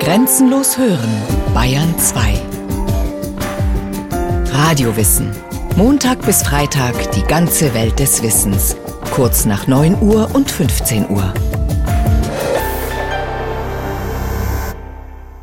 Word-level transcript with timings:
Grenzenlos 0.00 0.78
hören, 0.78 1.10
Bayern 1.52 1.98
2. 1.98 2.40
Radiowissen. 4.50 5.30
Montag 5.76 6.24
bis 6.24 6.42
Freitag 6.42 7.12
die 7.12 7.22
ganze 7.22 7.74
Welt 7.74 7.98
des 7.98 8.22
Wissens. 8.22 8.76
Kurz 9.10 9.44
nach 9.44 9.66
9 9.66 10.00
Uhr 10.00 10.34
und 10.34 10.50
15 10.50 11.10
Uhr. 11.10 11.34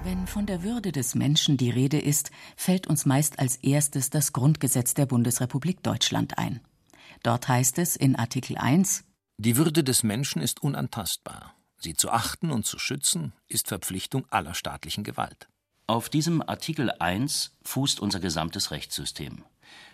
Wenn 0.04 0.26
von 0.26 0.48
der 0.48 0.64
Würde 0.64 0.92
des 0.92 1.14
Menschen 1.14 1.58
die 1.58 1.70
Rede 1.70 2.00
ist, 2.00 2.32
fällt 2.56 2.88
uns 2.88 3.06
meist 3.06 3.38
als 3.38 3.58
erstes 3.58 4.10
das 4.10 4.34
Grundgesetz 4.34 4.96
der 4.96 5.06
Bundesrepublik 5.06 5.84
Deutschland 5.84 6.40
ein. 6.40 6.62
Dort 7.22 7.48
heißt 7.48 7.78
es 7.78 7.96
in 7.96 8.16
Artikel 8.16 8.58
1 8.58 9.04
Die 9.38 9.56
Würde 9.56 9.84
des 9.84 10.02
Menschen 10.02 10.42
ist 10.42 10.64
unantastbar. 10.64 11.55
Sie 11.78 11.94
zu 11.94 12.10
achten 12.10 12.52
und 12.52 12.66
zu 12.66 12.80
schützen, 12.80 13.34
ist 13.48 13.68
Verpflichtung 13.68 14.26
aller 14.30 14.54
staatlichen 14.54 15.04
Gewalt. 15.04 15.48
Auf 15.88 16.10
diesem 16.10 16.42
Artikel 16.42 16.92
1 16.92 17.58
fußt 17.64 18.00
unser 18.00 18.20
gesamtes 18.20 18.72
Rechtssystem. 18.72 19.44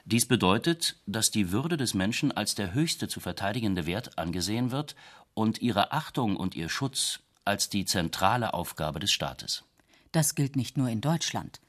Dies 0.06 0.28
bedeutet, 0.28 0.98
dass 1.06 1.32
die 1.32 1.52
Würde 1.52 1.78
des 1.78 1.94
Menschen 1.94 2.32
als 2.32 2.56
der 2.56 2.74
höchste 2.74 3.08
zu 3.08 3.20
verteidigende 3.20 3.86
Wert 3.86 4.18
angesehen 4.18 4.72
wird 4.72 4.96
und 5.34 5.62
ihre 5.62 5.92
Achtung 5.92 6.38
und 6.38 6.56
ihr 6.56 6.70
Schutz 6.70 7.20
als 7.46 7.70
die 7.70 7.86
zentrale 7.86 8.54
Aufgabe 8.54 9.00
des 9.00 9.12
Staates. 9.12 9.64
Das 10.12 10.36
gilt 10.36 10.56
nicht 10.56 10.78
nur 10.78 10.90
in 10.90 11.02
Deutschland. 11.02 11.62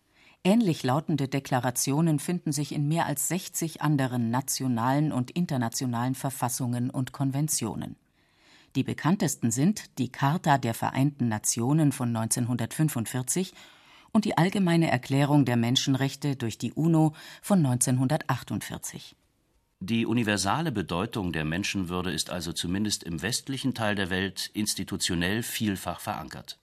Ähnlich 0.44 0.82
lautende 0.82 1.28
Deklarationen 1.28 2.18
finden 2.18 2.50
sich 2.50 2.72
in 2.72 2.88
mehr 2.88 3.06
als 3.06 3.28
60 3.28 3.80
anderen 3.80 4.30
nationalen 4.30 5.12
und 5.12 5.30
internationalen 5.30 6.16
Verfassungen 6.16 6.90
und 6.90 7.12
Konventionen. 7.12 7.96
Die 8.74 8.82
bekanntesten 8.82 9.50
sind 9.50 9.98
die 9.98 10.10
Charta 10.10 10.56
der 10.56 10.74
Vereinten 10.74 11.28
Nationen 11.28 11.92
von 11.92 12.14
1945 12.16 13.52
und 14.12 14.24
die 14.24 14.38
Allgemeine 14.38 14.90
Erklärung 14.90 15.44
der 15.44 15.56
Menschenrechte 15.56 16.36
durch 16.36 16.58
die 16.58 16.72
UNO 16.72 17.14
von 17.42 17.58
1948. 17.58 19.14
Die 19.80 20.06
universale 20.06 20.70
Bedeutung 20.70 21.32
der 21.32 21.44
Menschenwürde 21.44 22.12
ist 22.12 22.30
also 22.30 22.52
zumindest 22.52 23.02
im 23.02 23.20
westlichen 23.20 23.74
Teil 23.74 23.94
der 23.94 24.10
Welt 24.10 24.50
institutionell 24.54 25.42
vielfach 25.42 26.00
verankert. 26.00 26.58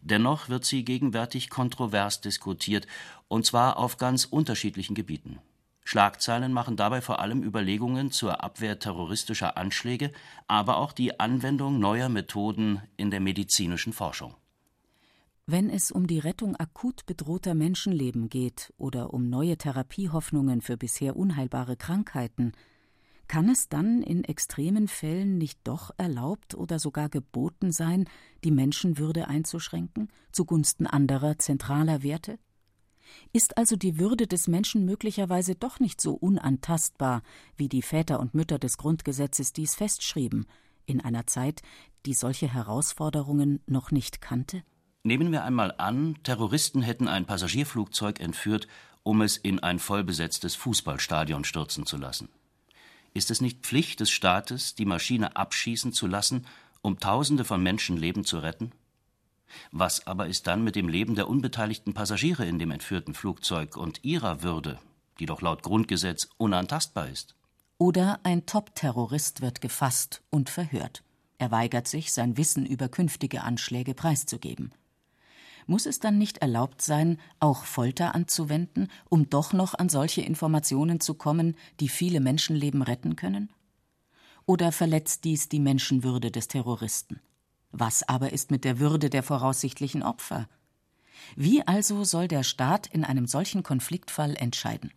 Dennoch 0.00 0.48
wird 0.48 0.64
sie 0.64 0.84
gegenwärtig 0.84 1.50
kontrovers 1.50 2.22
diskutiert, 2.22 2.86
und 3.28 3.44
zwar 3.44 3.76
auf 3.76 3.98
ganz 3.98 4.24
unterschiedlichen 4.24 4.94
Gebieten. 4.94 5.38
Schlagzeilen 5.84 6.52
machen 6.52 6.76
dabei 6.76 7.00
vor 7.00 7.20
allem 7.20 7.42
Überlegungen 7.42 8.10
zur 8.10 8.42
Abwehr 8.42 8.78
terroristischer 8.78 9.56
Anschläge, 9.56 10.12
aber 10.46 10.76
auch 10.76 10.92
die 10.92 11.18
Anwendung 11.18 11.78
neuer 11.78 12.08
Methoden 12.08 12.82
in 12.96 13.10
der 13.10 13.20
medizinischen 13.20 13.92
Forschung. 13.92 14.34
Wenn 15.46 15.70
es 15.70 15.90
um 15.90 16.06
die 16.06 16.20
Rettung 16.20 16.54
akut 16.54 17.04
bedrohter 17.04 17.54
Menschenleben 17.54 18.28
geht 18.28 18.72
oder 18.78 19.12
um 19.12 19.28
neue 19.28 19.58
Therapiehoffnungen 19.58 20.60
für 20.60 20.76
bisher 20.76 21.16
unheilbare 21.16 21.76
Krankheiten, 21.76 22.52
kann 23.26 23.48
es 23.48 23.68
dann 23.68 24.02
in 24.02 24.24
extremen 24.24 24.86
Fällen 24.86 25.38
nicht 25.38 25.58
doch 25.64 25.90
erlaubt 25.96 26.54
oder 26.54 26.78
sogar 26.78 27.08
geboten 27.08 27.72
sein, 27.72 28.08
die 28.44 28.50
Menschenwürde 28.50 29.26
einzuschränken 29.26 30.08
zugunsten 30.30 30.86
anderer 30.86 31.38
zentraler 31.38 32.02
Werte? 32.02 32.38
Ist 33.32 33.56
also 33.58 33.76
die 33.76 33.98
Würde 33.98 34.26
des 34.26 34.48
Menschen 34.48 34.84
möglicherweise 34.84 35.54
doch 35.54 35.80
nicht 35.80 36.00
so 36.00 36.12
unantastbar, 36.14 37.22
wie 37.56 37.68
die 37.68 37.82
Väter 37.82 38.20
und 38.20 38.34
Mütter 38.34 38.58
des 38.58 38.78
Grundgesetzes 38.78 39.52
dies 39.52 39.74
festschrieben, 39.74 40.46
in 40.86 41.00
einer 41.00 41.26
Zeit, 41.26 41.62
die 42.06 42.14
solche 42.14 42.52
Herausforderungen 42.52 43.60
noch 43.66 43.90
nicht 43.90 44.20
kannte? 44.20 44.62
Nehmen 45.04 45.32
wir 45.32 45.44
einmal 45.44 45.74
an, 45.78 46.16
Terroristen 46.22 46.82
hätten 46.82 47.08
ein 47.08 47.26
Passagierflugzeug 47.26 48.20
entführt, 48.20 48.68
um 49.02 49.20
es 49.20 49.36
in 49.36 49.58
ein 49.58 49.78
vollbesetztes 49.78 50.54
Fußballstadion 50.54 51.44
stürzen 51.44 51.86
zu 51.86 51.96
lassen. 51.96 52.28
Ist 53.14 53.30
es 53.30 53.40
nicht 53.40 53.60
Pflicht 53.60 54.00
des 54.00 54.10
Staates, 54.10 54.74
die 54.74 54.84
Maschine 54.84 55.36
abschießen 55.36 55.92
zu 55.92 56.06
lassen, 56.06 56.46
um 56.82 56.98
Tausende 56.98 57.44
von 57.44 57.62
Menschenleben 57.62 58.24
zu 58.24 58.38
retten? 58.38 58.72
Was 59.70 60.06
aber 60.06 60.26
ist 60.26 60.46
dann 60.46 60.64
mit 60.64 60.76
dem 60.76 60.88
Leben 60.88 61.14
der 61.14 61.28
unbeteiligten 61.28 61.94
Passagiere 61.94 62.46
in 62.46 62.58
dem 62.58 62.70
entführten 62.70 63.14
Flugzeug 63.14 63.76
und 63.76 64.04
ihrer 64.04 64.42
Würde, 64.42 64.78
die 65.18 65.26
doch 65.26 65.42
laut 65.42 65.62
Grundgesetz 65.62 66.28
unantastbar 66.36 67.08
ist? 67.08 67.34
Oder 67.78 68.20
ein 68.22 68.46
Top-Terrorist 68.46 69.40
wird 69.40 69.60
gefasst 69.60 70.22
und 70.30 70.50
verhört. 70.50 71.02
Er 71.38 71.50
weigert 71.50 71.88
sich, 71.88 72.12
sein 72.12 72.36
Wissen 72.36 72.64
über 72.64 72.88
künftige 72.88 73.42
Anschläge 73.42 73.94
preiszugeben. 73.94 74.72
Muss 75.66 75.86
es 75.86 76.00
dann 76.00 76.18
nicht 76.18 76.38
erlaubt 76.38 76.82
sein, 76.82 77.18
auch 77.40 77.64
Folter 77.64 78.14
anzuwenden, 78.14 78.88
um 79.08 79.28
doch 79.28 79.52
noch 79.52 79.74
an 79.74 79.88
solche 79.88 80.22
Informationen 80.22 81.00
zu 81.00 81.14
kommen, 81.14 81.56
die 81.80 81.88
viele 81.88 82.20
Menschenleben 82.20 82.82
retten 82.82 83.16
können? 83.16 83.50
Oder 84.46 84.72
verletzt 84.72 85.24
dies 85.24 85.48
die 85.48 85.60
Menschenwürde 85.60 86.30
des 86.30 86.48
Terroristen? 86.48 87.20
Was 87.72 88.06
aber 88.06 88.32
ist 88.32 88.50
mit 88.50 88.64
der 88.64 88.78
Würde 88.78 89.10
der 89.10 89.22
voraussichtlichen 89.22 90.02
Opfer? 90.02 90.48
Wie 91.36 91.66
also 91.66 92.04
soll 92.04 92.28
der 92.28 92.42
Staat 92.42 92.86
in 92.86 93.04
einem 93.04 93.26
solchen 93.26 93.62
Konfliktfall 93.62 94.36
entscheiden? 94.36 94.92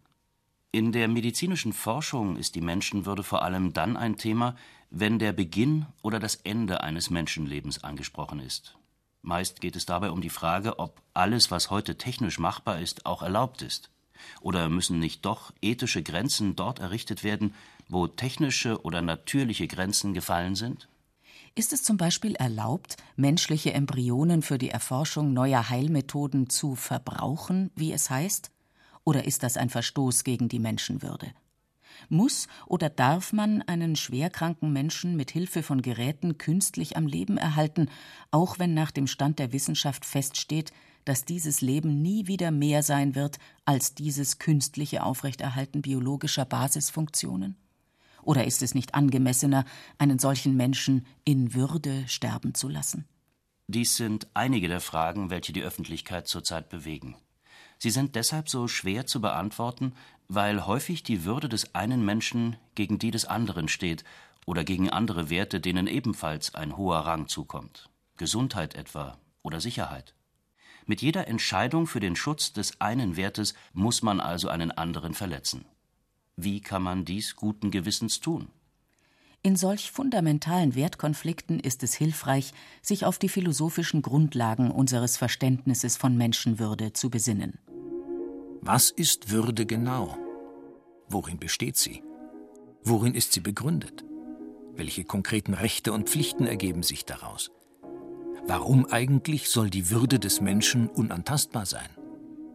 In 0.72 0.92
der 0.92 1.08
medizinischen 1.08 1.72
Forschung 1.72 2.36
ist 2.36 2.56
die 2.56 2.62
Menschenwürde 2.62 3.24
vor 3.24 3.44
allem 3.44 3.72
dann 3.72 3.96
ein 3.96 4.18
Thema, 4.18 4.58
wenn 4.90 5.20
der 5.20 5.32
Beginn 5.32 5.86
oder 6.02 6.20
das 6.20 6.36
Ende 6.36 6.82
eines 6.82 7.10
Menschenlebens 7.10 7.84
angesprochen 7.84 8.40
ist. 8.40 8.78
Meist 9.22 9.62
geht 9.62 9.78
es 9.78 9.86
dabei 9.86 10.12
um 10.12 10.20
die 10.20 10.30
Frage, 10.30 10.78
ob 10.78 11.02
alles, 11.14 11.50
was 11.50 11.72
heute 11.72 11.98
technisch 11.98 12.40
machbar 12.40 12.82
ist, 12.82 13.06
auch 13.06 13.22
erlaubt 13.22 13.62
ist. 13.62 13.90
Oder 14.42 14.70
müssen 14.70 15.00
nicht 15.00 15.26
doch 15.26 15.54
ethische 15.62 16.04
Grenzen 16.04 16.56
dort 16.56 16.80
errichtet 16.80 17.24
werden, 17.24 17.54
wo 17.88 18.08
technische 18.08 18.82
oder 18.84 19.02
natürliche 19.02 19.68
Grenzen 19.68 20.14
gefallen 20.14 20.56
sind? 20.56 20.90
Ist 21.58 21.72
es 21.72 21.84
zum 21.84 21.96
Beispiel 21.96 22.36
erlaubt, 22.36 22.98
menschliche 23.16 23.72
Embryonen 23.72 24.42
für 24.42 24.58
die 24.58 24.72
Erforschung 24.72 25.32
neuer 25.32 25.70
Heilmethoden 25.70 26.50
zu 26.50 26.76
verbrauchen, 26.76 27.72
wie 27.78 27.94
es 27.94 28.10
heißt? 28.10 28.52
Oder 29.06 29.24
ist 29.24 29.42
das 29.42 29.56
ein 29.56 29.70
Verstoß 29.70 30.26
gegen 30.26 30.50
die 30.50 30.60
Menschenwürde? 30.60 31.32
Muss 32.10 32.50
oder 32.68 32.90
darf 32.90 33.32
man 33.32 33.62
einen 33.62 33.96
schwerkranken 33.96 34.74
Menschen 34.74 35.16
mit 35.16 35.32
Hilfe 35.32 35.64
von 35.64 35.82
Geräten 35.82 36.38
künstlich 36.38 36.98
am 36.98 37.08
Leben 37.08 37.38
erhalten, 37.38 37.90
auch 38.32 38.60
wenn 38.60 38.74
nach 38.74 38.92
dem 38.92 39.08
Stand 39.08 39.40
der 39.40 39.54
Wissenschaft 39.54 40.04
feststeht, 40.04 40.74
dass 41.06 41.24
dieses 41.24 41.62
Leben 41.62 42.02
nie 42.02 42.28
wieder 42.28 42.52
mehr 42.52 42.84
sein 42.84 43.16
wird 43.16 43.38
als 43.64 43.96
dieses 43.96 44.40
künstliche 44.40 45.04
Aufrechterhalten 45.04 45.82
biologischer 45.82 46.44
Basisfunktionen? 46.44 47.56
Oder 48.26 48.46
ist 48.46 48.62
es 48.62 48.76
nicht 48.76 48.96
angemessener, 48.96 49.66
einen 49.98 50.20
solchen 50.20 50.58
Menschen 50.58 51.06
in 51.24 51.54
Würde 51.54 52.08
sterben 52.08 52.54
zu 52.54 52.68
lassen? 52.68 53.06
Dies 53.68 53.96
sind 53.96 54.28
einige 54.34 54.68
der 54.68 54.82
Fragen, 54.82 55.30
welche 55.30 55.54
die 55.54 55.64
Öffentlichkeit 55.64 56.28
zurzeit 56.28 56.70
bewegen. 56.70 57.16
Sie 57.78 57.90
sind 57.90 58.16
deshalb 58.16 58.50
so 58.50 58.68
schwer 58.68 59.06
zu 59.06 59.22
beantworten, 59.22 59.94
weil 60.28 60.66
häufig 60.66 61.04
die 61.04 61.24
Würde 61.24 61.50
des 61.50 61.74
einen 61.76 62.04
Menschen 62.04 62.58
gegen 62.74 63.00
die 63.00 63.12
des 63.12 63.26
anderen 63.26 63.68
steht 63.68 64.04
oder 64.46 64.64
gegen 64.64 64.90
andere 64.90 65.30
Werte, 65.30 65.60
denen 65.60 65.88
ebenfalls 65.88 66.54
ein 66.56 66.78
hoher 66.78 67.00
Rang 67.00 67.28
zukommt 67.28 67.90
Gesundheit 68.18 68.76
etwa 68.76 69.18
oder 69.44 69.60
Sicherheit. 69.60 70.16
Mit 70.86 71.02
jeder 71.02 71.28
Entscheidung 71.28 71.86
für 71.88 72.00
den 72.00 72.16
Schutz 72.16 72.54
des 72.54 72.80
einen 72.80 73.18
Wertes 73.18 73.56
muss 73.74 74.04
man 74.04 74.20
also 74.20 74.48
einen 74.48 74.72
anderen 74.72 75.14
verletzen. 75.14 75.66
Wie 76.38 76.60
kann 76.60 76.84
man 76.84 77.06
dies 77.06 77.36
guten 77.36 77.72
Gewissens 77.72 78.20
tun? 78.20 78.48
In 79.42 79.56
solch 79.56 79.92
fundamentalen 79.92 80.74
Wertkonflikten 80.74 81.60
ist 81.60 81.84
es 81.84 81.94
hilfreich, 81.94 82.52
sich 82.82 83.06
auf 83.06 83.20
die 83.20 83.30
philosophischen 83.30 84.02
Grundlagen 84.02 84.72
unseres 84.72 85.18
Verständnisses 85.18 85.98
von 85.98 86.18
Menschenwürde 86.18 86.94
zu 86.94 87.10
besinnen. 87.12 87.60
Was 88.62 88.90
ist 88.90 89.30
Würde 89.30 89.68
genau? 89.68 90.18
Worin 91.08 91.38
besteht 91.38 91.78
sie? 91.78 92.02
Worin 92.84 93.14
ist 93.14 93.34
sie 93.34 93.40
begründet? 93.40 94.04
Welche 94.74 95.04
konkreten 95.04 95.54
Rechte 95.54 95.94
und 95.94 96.10
Pflichten 96.10 96.48
ergeben 96.48 96.82
sich 96.82 97.06
daraus? 97.06 97.52
Warum 98.48 98.88
eigentlich 98.88 99.50
soll 99.50 99.70
die 99.70 99.92
Würde 99.92 100.20
des 100.20 100.42
Menschen 100.42 100.88
unantastbar 100.88 101.68
sein? 101.68 101.90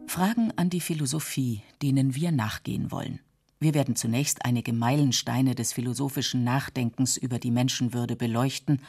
Fragen 0.07 0.51
an 0.57 0.69
die 0.69 0.81
Philosophie, 0.81 1.63
denen 1.81 2.15
wir 2.15 2.33
nachgehen 2.33 2.91
wollen. 2.91 3.21
Wir 3.61 3.75
werden 3.75 3.95
zunächst 3.95 4.43
einige 4.43 4.73
Meilensteine 4.73 5.53
des 5.53 5.71
philosophischen 5.71 6.43
Nachdenkens 6.43 7.15
über 7.15 7.37
die 7.37 7.51
Menschenwürde 7.51 8.15
beleuchten, 8.15 8.81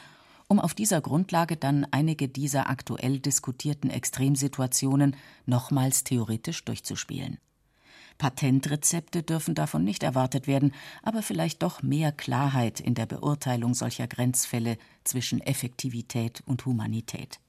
um 0.47 0.59
auf 0.59 0.73
dieser 0.73 0.99
Grundlage 0.99 1.57
dann 1.57 1.85
einige 1.91 2.27
dieser 2.27 2.71
aktuell 2.71 3.19
diskutierten 3.19 3.91
Extremsituationen 3.91 5.15
nochmals 5.45 6.03
theoretisch 6.03 6.65
durchzuspielen. 6.65 7.37
Patentrezepte 8.17 9.21
dürfen 9.21 9.53
davon 9.53 9.83
nicht 9.83 10.01
erwartet 10.01 10.47
werden, 10.47 10.73
aber 11.03 11.21
vielleicht 11.21 11.61
doch 11.61 11.83
mehr 11.83 12.11
Klarheit 12.11 12.79
in 12.79 12.95
der 12.95 13.05
Beurteilung 13.05 13.75
solcher 13.75 14.07
Grenzfälle 14.07 14.79
zwischen 15.03 15.39
Effektivität 15.39 16.41
und 16.47 16.65
Humanität. 16.65 17.39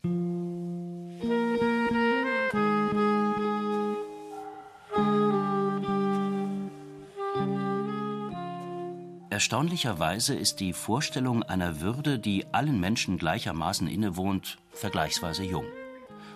Erstaunlicherweise 9.34 10.36
ist 10.36 10.60
die 10.60 10.72
Vorstellung 10.72 11.42
einer 11.42 11.80
Würde, 11.80 12.20
die 12.20 12.46
allen 12.52 12.78
Menschen 12.78 13.18
gleichermaßen 13.18 13.88
innewohnt, 13.88 14.58
vergleichsweise 14.70 15.42
jung. 15.42 15.64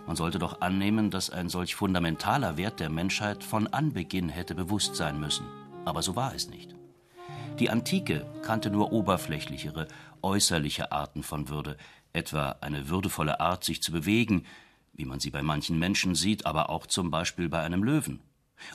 Man 0.08 0.16
sollte 0.16 0.40
doch 0.40 0.62
annehmen, 0.62 1.12
dass 1.12 1.30
ein 1.30 1.48
solch 1.48 1.76
fundamentaler 1.76 2.56
Wert 2.56 2.80
der 2.80 2.90
Menschheit 2.90 3.44
von 3.44 3.68
Anbeginn 3.68 4.28
hätte 4.28 4.56
bewusst 4.56 4.96
sein 4.96 5.20
müssen. 5.20 5.46
Aber 5.84 6.02
so 6.02 6.16
war 6.16 6.34
es 6.34 6.50
nicht. 6.50 6.74
Die 7.60 7.70
Antike 7.70 8.26
kannte 8.42 8.68
nur 8.68 8.90
oberflächlichere, 8.90 9.86
äußerliche 10.20 10.90
Arten 10.90 11.22
von 11.22 11.48
Würde, 11.48 11.76
etwa 12.12 12.56
eine 12.62 12.88
würdevolle 12.88 13.38
Art, 13.38 13.62
sich 13.62 13.80
zu 13.80 13.92
bewegen, 13.92 14.44
wie 14.92 15.04
man 15.04 15.20
sie 15.20 15.30
bei 15.30 15.42
manchen 15.42 15.78
Menschen 15.78 16.16
sieht, 16.16 16.46
aber 16.46 16.68
auch 16.68 16.84
zum 16.84 17.12
Beispiel 17.12 17.48
bei 17.48 17.60
einem 17.60 17.84
Löwen. 17.84 18.18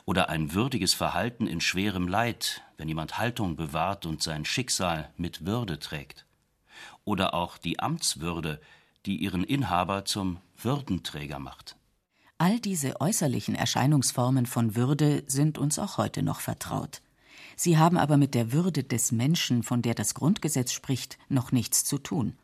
Oder 0.06 0.30
ein 0.30 0.54
würdiges 0.54 0.94
Verhalten 0.94 1.48
in 1.48 1.62
schwerem 1.62 2.08
Leid, 2.08 2.62
wenn 2.78 2.88
jemand 2.88 3.18
Haltung 3.18 3.56
bewahrt 3.56 4.06
und 4.06 4.22
sein 4.22 4.46
Schicksal 4.46 5.12
mit 5.18 5.46
Würde 5.46 5.80
trägt. 5.80 6.26
Oder 7.06 7.34
auch 7.34 7.58
die 7.58 7.80
Amtswürde, 7.80 8.62
die 9.06 9.18
ihren 9.18 9.44
Inhaber 9.44 10.06
zum 10.06 10.40
Würdenträger 10.58 11.40
macht. 11.40 11.76
All 12.38 12.60
diese 12.60 13.00
äußerlichen 13.00 13.56
Erscheinungsformen 13.56 14.46
von 14.46 14.76
Würde 14.76 15.24
sind 15.28 15.58
uns 15.58 15.80
auch 15.80 15.98
heute 15.98 16.24
noch 16.24 16.40
vertraut. 16.40 17.02
Sie 17.56 17.78
haben 17.78 17.98
aber 17.98 18.18
mit 18.18 18.34
der 18.34 18.52
Würde 18.52 18.84
des 18.84 19.12
Menschen, 19.12 19.64
von 19.64 19.82
der 19.82 19.94
das 19.94 20.14
Grundgesetz 20.14 20.72
spricht, 20.72 21.18
noch 21.30 21.52
nichts 21.52 21.86
zu 21.86 21.98
tun. 21.98 22.36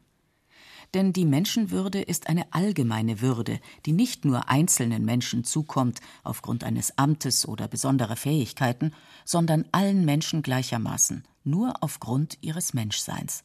Denn 0.94 1.14
die 1.14 1.26
Menschenwürde 1.26 2.02
ist 2.02 2.28
eine 2.28 2.52
allgemeine 2.52 3.22
Würde, 3.22 3.60
die 3.86 3.92
nicht 3.92 4.26
nur 4.26 4.50
einzelnen 4.50 5.06
Menschen 5.06 5.44
zukommt 5.44 6.00
aufgrund 6.24 6.64
eines 6.64 6.98
Amtes 6.98 7.48
oder 7.48 7.68
besonderer 7.68 8.16
Fähigkeiten, 8.16 8.94
sondern 9.24 9.66
allen 9.72 10.04
Menschen 10.04 10.42
gleichermaßen, 10.42 11.24
nur 11.44 11.74
aufgrund 11.82 12.38
ihres 12.42 12.74
Menschseins. 12.74 13.44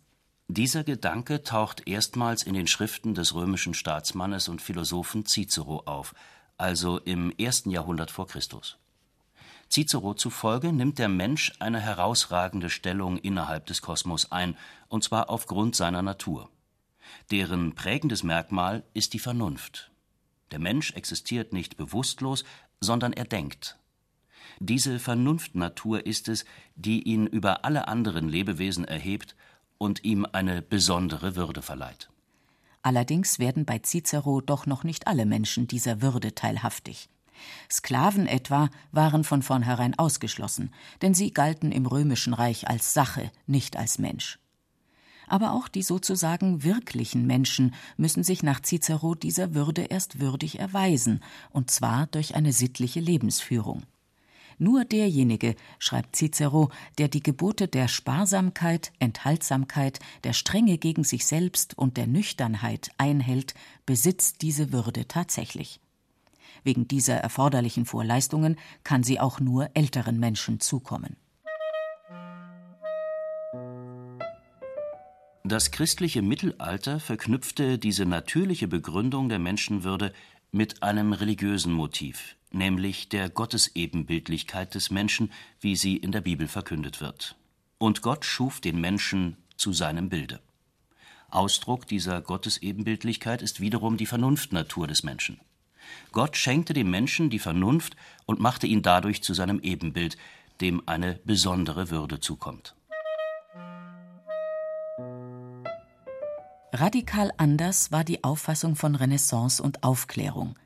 Dieser 0.49 0.85
Gedanke 0.85 1.43
taucht 1.43 1.87
erstmals 1.87 2.43
in 2.43 2.55
den 2.55 2.67
Schriften 2.67 3.15
des 3.15 3.35
römischen 3.35 3.75
Staatsmannes 3.75 4.49
und 4.49 4.61
Philosophen 4.61 5.25
Cicero 5.27 5.83
auf, 5.87 6.15
also 6.57 6.99
im 6.99 7.31
ersten 7.39 7.71
Jahrhundert 7.71 8.11
vor 8.11 8.27
Christus. 8.27 8.79
Cicero 9.71 10.15
zufolge 10.15 10.73
nimmt 10.73 10.99
der 10.99 11.09
Mensch 11.09 11.53
eine 11.59 11.81
herausragende 11.81 12.71
Stellung 12.71 13.19
innerhalb 13.19 13.67
des 13.67 13.83
Kosmos 13.83 14.31
ein, 14.31 14.57
und 14.89 15.03
zwar 15.03 15.31
aufgrund 15.31 15.75
seiner 15.75 16.03
Natur. 16.03 16.51
Deren 17.31 17.75
prägendes 17.75 18.23
Merkmal 18.23 18.85
ist 18.95 19.13
die 19.13 19.19
Vernunft. 19.19 19.91
Der 20.51 20.59
Mensch 20.59 20.93
existiert 20.93 21.53
nicht 21.53 21.77
bewusstlos, 21.77 22.45
sondern 22.81 23.13
er 23.13 23.25
denkt. 23.25 23.79
Diese 24.61 24.99
Vernunftnatur 24.99 26.07
ist 26.07 26.29
es, 26.29 26.45
die 26.77 27.03
ihn 27.03 27.27
über 27.27 27.65
alle 27.65 27.89
anderen 27.89 28.29
Lebewesen 28.29 28.85
erhebt 28.85 29.35
und 29.79 30.05
ihm 30.05 30.27
eine 30.31 30.63
besondere 30.63 31.37
Würde 31.37 31.63
verleiht. 31.63 32.09
Allerdings 32.83 33.39
werden 33.39 33.65
bei 33.65 33.81
Cicero 33.83 34.41
doch 34.41 34.67
noch 34.67 34.85
nicht 34.85 35.07
alle 35.07 35.27
Menschen 35.27 35.67
dieser 35.67 36.03
Würde 36.03 36.35
teilhaftig. 36.35 37.09
Sklaven 37.71 38.27
etwa 38.27 38.69
waren 38.93 39.25
von 39.25 39.43
vornherein 39.43 39.99
ausgeschlossen, 39.99 40.73
denn 41.03 41.15
sie 41.15 41.33
galten 41.33 41.73
im 41.73 41.87
römischen 41.87 42.35
Reich 42.35 42.69
als 42.69 42.95
Sache, 42.95 43.33
nicht 43.47 43.77
als 43.77 43.99
Mensch. 43.99 44.39
Aber 45.27 45.53
auch 45.53 45.69
die 45.69 45.83
sozusagen 45.83 46.63
wirklichen 46.63 47.27
Menschen 47.27 47.75
müssen 47.97 48.23
sich 48.23 48.43
nach 48.43 48.61
Cicero 48.63 49.15
dieser 49.15 49.55
Würde 49.55 49.83
erst 49.83 50.21
würdig 50.21 50.59
erweisen, 50.59 51.21
und 51.51 51.71
zwar 51.71 52.07
durch 52.09 52.35
eine 52.35 52.53
sittliche 52.53 53.01
Lebensführung. 53.01 53.85
Nur 54.59 54.85
derjenige, 54.85 55.57
schreibt 55.79 56.17
Cicero, 56.17 56.71
der 56.99 57.09
die 57.09 57.23
Gebote 57.23 57.67
der 57.67 57.89
Sparsamkeit, 57.89 58.93
Enthaltsamkeit, 58.99 59.99
der 60.23 60.33
Strenge 60.33 60.79
gegen 60.79 61.05
sich 61.05 61.27
selbst 61.27 61.77
und 61.77 61.97
der 61.97 62.07
Nüchternheit 62.07 62.91
einhält, 62.99 63.55
besitzt 63.85 64.43
diese 64.43 64.73
Würde 64.73 65.09
tatsächlich. 65.09 65.81
Wegen 66.63 66.89
dieser 66.89 67.17
erforderlichen 67.17 67.85
Vorleistungen 67.85 68.57
kann 68.85 69.03
sie 69.03 69.21
auch 69.21 69.41
nur 69.41 69.71
älteren 69.75 70.19
Menschen 70.19 70.61
zukommen. 70.61 71.17
Das 75.47 75.71
christliche 75.71 76.23
Mittelalter 76.23 76.99
verknüpfte 76.99 77.77
diese 77.79 78.07
natürliche 78.07 78.67
Begründung 78.67 79.29
der 79.29 79.39
Menschenwürde 79.39 80.15
mit 80.53 80.83
einem 80.83 81.13
religiösen 81.13 81.71
Motiv, 81.71 82.37
nämlich 82.51 83.11
der 83.11 83.29
Gottesebenbildlichkeit 83.29 84.75
des 84.75 84.91
Menschen, 84.91 85.31
wie 85.61 85.77
sie 85.77 85.99
in 85.99 86.13
der 86.13 86.23
Bibel 86.23 86.49
verkündet 86.49 87.03
wird. 87.03 87.37
Und 87.77 88.01
Gott 88.01 88.25
schuf 88.25 88.63
den 88.63 88.81
Menschen 88.81 89.37
zu 89.59 89.75
seinem 89.75 90.09
Bilde. 90.09 90.41
Ausdruck 91.29 91.87
dieser 91.87 92.23
Gottesebenbildlichkeit 92.23 93.43
ist 93.43 93.61
wiederum 93.61 93.99
die 93.99 94.07
Vernunftnatur 94.07 94.87
des 94.87 95.03
Menschen. 95.03 95.41
Gott 96.11 96.39
schenkte 96.39 96.73
dem 96.73 96.91
Menschen 96.91 97.29
die 97.29 97.39
Vernunft 97.39 97.97
und 98.25 98.41
machte 98.41 98.67
ihn 98.67 98.81
dadurch 98.81 99.23
zu 99.23 99.35
seinem 99.35 99.61
Ebenbild, 99.61 100.17
dem 100.63 100.83
eine 100.89 101.21
besondere 101.27 101.91
Würde 101.91 102.19
zukommt. 102.19 102.75
Radikal 106.75 107.31
anders 107.37 107.93
war 107.93 108.03
die 108.03 108.25
Auffassung 108.25 108.75
von 108.75 108.97
Renaissance 108.97 109.63
und 109.63 109.85
Aufklärung. 109.85 110.59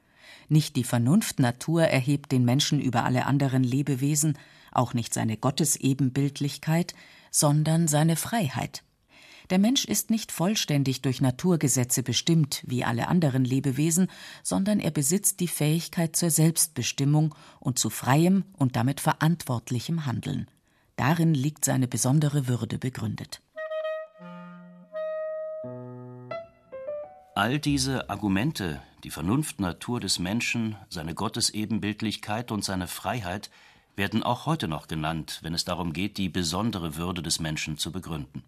Nicht 0.49 0.75
die 0.77 0.85
Vernunftnatur 0.85 1.83
erhebt 1.83 2.33
den 2.33 2.47
Menschen 2.47 2.81
über 2.81 3.05
alle 3.05 3.27
anderen 3.27 3.63
Lebewesen, 3.63 4.39
auch 4.73 4.95
nicht 4.95 5.13
seine 5.13 5.37
Gottesebenbildlichkeit, 5.37 6.95
sondern 7.31 7.89
seine 7.89 8.17
Freiheit. 8.17 8.85
Der 9.51 9.59
Mensch 9.59 9.85
ist 9.85 10.09
nicht 10.09 10.33
vollständig 10.33 11.03
durch 11.03 11.21
Naturgesetze 11.21 12.03
bestimmt 12.03 12.63
wie 12.67 12.85
alle 12.85 13.09
anderen 13.09 13.45
Lebewesen, 13.45 14.09
sondern 14.43 14.81
er 14.81 14.91
besitzt 14.91 15.41
die 15.41 15.49
Fähigkeit 15.49 16.17
zur 16.17 16.31
Selbstbestimmung 16.31 17.35
und 17.61 17.79
zu 17.79 17.91
freiem 17.91 18.45
und 18.55 18.77
damit 18.77 19.03
verantwortlichem 19.03 20.07
Handeln. 20.07 20.47
Darin 20.97 21.35
liegt 21.35 21.67
seine 21.67 21.87
besondere 21.87 22.49
Würde 22.49 22.79
begründet. 22.79 23.43
All 27.38 27.61
diese 27.61 28.11
Argumente, 28.11 28.82
die 29.05 29.12
Vernunftnatur 29.12 30.00
des 30.00 30.19
Menschen, 30.19 30.75
seine 30.88 31.14
Gottesebenbildlichkeit 31.14 32.50
und 32.50 32.64
seine 32.64 32.88
Freiheit, 32.88 33.49
werden 33.95 34.25
auch 34.25 34.45
heute 34.45 34.66
noch 34.66 34.88
genannt, 34.88 35.38
wenn 35.42 35.54
es 35.54 35.64
darum 35.64 35.92
geht, 35.92 36.18
die 36.18 36.30
besondere 36.30 36.97
Würde 36.97 37.23
des 37.23 37.38
Menschen 37.38 37.78
zu 37.78 37.92
begründen. 37.92 38.42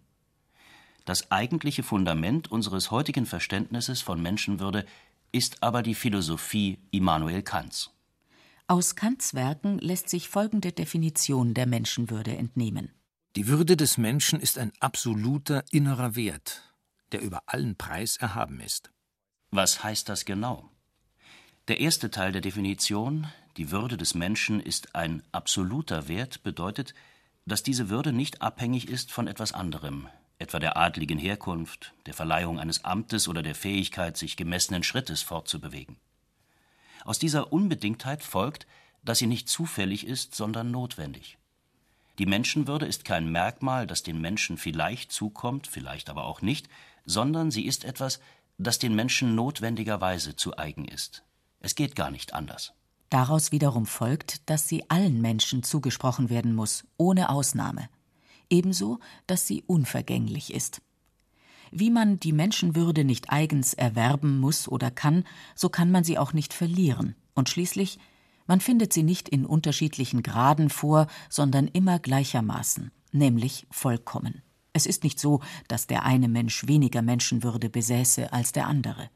Das 1.05 1.31
eigentliche 1.31 1.83
Fundament 1.83 2.51
unseres 2.51 2.91
heutigen 2.91 3.25
Verständnisses 3.25 4.01
von 4.01 4.21
Menschenwürde 4.21 4.85
ist 5.31 5.63
aber 5.63 5.83
die 5.83 5.95
Philosophie 5.95 6.77
Immanuel 6.91 7.43
Kants. 7.43 7.91
Aus 8.67 8.97
Kants 8.97 9.33
Werken 9.33 9.79
lässt 9.79 10.09
sich 10.09 10.27
folgende 10.27 10.73
Definition 10.73 11.53
der 11.53 11.65
Menschenwürde 11.65 12.35
entnehmen. 12.35 12.91
Die 13.37 13.47
Würde 13.47 13.77
des 13.77 13.97
Menschen 13.97 14.41
ist 14.41 14.57
ein 14.57 14.73
absoluter 14.81 15.63
innerer 15.71 16.17
Wert, 16.17 16.70
der 17.11 17.21
über 17.21 17.43
allen 17.45 17.75
Preis 17.75 18.17
erhaben 18.17 18.59
ist. 18.59 18.91
Was 19.51 19.83
heißt 19.83 20.07
das 20.09 20.25
genau? 20.25 20.69
Der 21.67 21.79
erste 21.79 22.09
Teil 22.09 22.31
der 22.31 22.41
Definition, 22.41 23.27
die 23.57 23.71
Würde 23.71 23.97
des 23.97 24.15
Menschen 24.15 24.59
ist 24.59 24.95
ein 24.95 25.23
absoluter 25.31 26.07
Wert, 26.07 26.43
bedeutet, 26.43 26.93
dass 27.45 27.63
diese 27.63 27.89
Würde 27.89 28.13
nicht 28.13 28.41
abhängig 28.41 28.87
ist 28.87 29.11
von 29.11 29.27
etwas 29.27 29.51
anderem, 29.53 30.07
etwa 30.39 30.59
der 30.59 30.77
adligen 30.77 31.19
Herkunft, 31.19 31.93
der 32.05 32.13
Verleihung 32.13 32.59
eines 32.59 32.85
Amtes 32.85 33.27
oder 33.27 33.43
der 33.43 33.55
Fähigkeit, 33.55 34.17
sich 34.17 34.37
gemessenen 34.37 34.83
Schrittes 34.83 35.21
fortzubewegen. 35.21 35.97
Aus 37.03 37.19
dieser 37.19 37.51
Unbedingtheit 37.51 38.23
folgt, 38.23 38.67
dass 39.03 39.19
sie 39.19 39.27
nicht 39.27 39.49
zufällig 39.49 40.05
ist, 40.05 40.35
sondern 40.35 40.71
notwendig. 40.71 41.37
Die 42.19 42.25
Menschenwürde 42.25 42.85
ist 42.85 43.05
kein 43.05 43.31
Merkmal, 43.31 43.87
das 43.87 44.03
den 44.03 44.21
Menschen 44.21 44.57
vielleicht 44.57 45.11
zukommt, 45.11 45.67
vielleicht 45.67 46.09
aber 46.09 46.25
auch 46.25 46.41
nicht, 46.41 46.69
sondern 47.05 47.51
sie 47.51 47.65
ist 47.65 47.85
etwas, 47.85 48.19
das 48.57 48.79
den 48.79 48.95
Menschen 48.95 49.35
notwendigerweise 49.35 50.35
zu 50.35 50.57
eigen 50.57 50.85
ist. 50.85 51.23
Es 51.59 51.75
geht 51.75 51.95
gar 51.95 52.11
nicht 52.11 52.33
anders. 52.33 52.73
Daraus 53.09 53.51
wiederum 53.51 53.85
folgt, 53.85 54.49
dass 54.49 54.67
sie 54.67 54.89
allen 54.89 55.21
Menschen 55.21 55.63
zugesprochen 55.63 56.29
werden 56.29 56.55
muss, 56.55 56.85
ohne 56.97 57.29
Ausnahme. 57.29 57.89
Ebenso, 58.49 58.99
dass 59.27 59.47
sie 59.47 59.63
unvergänglich 59.67 60.53
ist. 60.53 60.81
Wie 61.71 61.89
man 61.89 62.19
die 62.19 62.33
Menschenwürde 62.33 63.03
nicht 63.03 63.29
eigens 63.29 63.73
erwerben 63.73 64.39
muss 64.39 64.67
oder 64.67 64.91
kann, 64.91 65.25
so 65.55 65.69
kann 65.69 65.91
man 65.91 66.03
sie 66.03 66.17
auch 66.17 66.33
nicht 66.33 66.53
verlieren. 66.53 67.15
Und 67.33 67.49
schließlich, 67.49 67.99
man 68.47 68.59
findet 68.59 68.91
sie 68.91 69.03
nicht 69.03 69.29
in 69.29 69.45
unterschiedlichen 69.45 70.23
Graden 70.23 70.69
vor, 70.69 71.07
sondern 71.29 71.67
immer 71.67 71.99
gleichermaßen, 71.99 72.91
nämlich 73.11 73.67
vollkommen. 73.71 74.41
Es 74.73 74.85
ist 74.85 75.03
nicht 75.03 75.19
so, 75.19 75.41
dass 75.67 75.87
der 75.87 76.03
eine 76.03 76.27
Mensch 76.27 76.67
weniger 76.67 77.01
Menschenwürde 77.01 77.69
besäße 77.69 78.31
als 78.31 78.51
der 78.51 78.67
andere. 78.67 79.09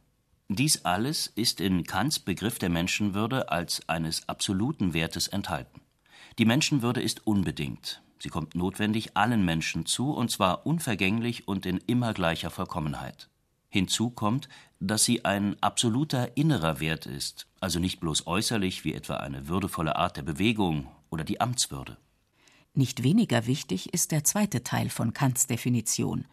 Dies 0.47 0.85
alles 0.85 1.31
ist 1.35 1.59
in 1.59 1.85
Kants 1.85 2.19
Begriff 2.19 2.59
der 2.59 2.69
Menschenwürde 2.69 3.49
als 3.49 3.87
eines 3.89 4.29
absoluten 4.29 4.93
Wertes 4.93 5.27
enthalten. 5.27 5.81
Die 6.37 6.45
Menschenwürde 6.45 7.01
ist 7.01 7.25
unbedingt. 7.25 8.01
Sie 8.19 8.29
kommt 8.29 8.53
notwendig 8.53 9.15
allen 9.17 9.43
Menschen 9.43 9.85
zu, 9.85 10.11
und 10.11 10.29
zwar 10.29 10.65
unvergänglich 10.65 11.47
und 11.47 11.65
in 11.65 11.77
immer 11.77 12.13
gleicher 12.13 12.49
Vollkommenheit. 12.49 13.29
Hinzu 13.69 14.09
kommt, 14.09 14.49
dass 14.79 15.03
sie 15.03 15.25
ein 15.25 15.61
absoluter 15.61 16.37
innerer 16.37 16.79
Wert 16.79 17.05
ist, 17.05 17.47
also 17.59 17.79
nicht 17.79 17.99
bloß 17.99 18.27
äußerlich 18.27 18.85
wie 18.85 18.93
etwa 18.93 19.17
eine 19.17 19.47
würdevolle 19.47 19.95
Art 19.95 20.17
der 20.17 20.23
Bewegung 20.23 20.87
oder 21.09 21.23
die 21.23 21.41
Amtswürde. 21.41 21.97
Nicht 22.77 23.03
weniger 23.03 23.47
wichtig 23.47 23.93
ist 23.93 24.11
der 24.11 24.25
zweite 24.25 24.61
Teil 24.61 24.89
von 24.89 25.13
Kants 25.13 25.47
Definition. 25.47 26.25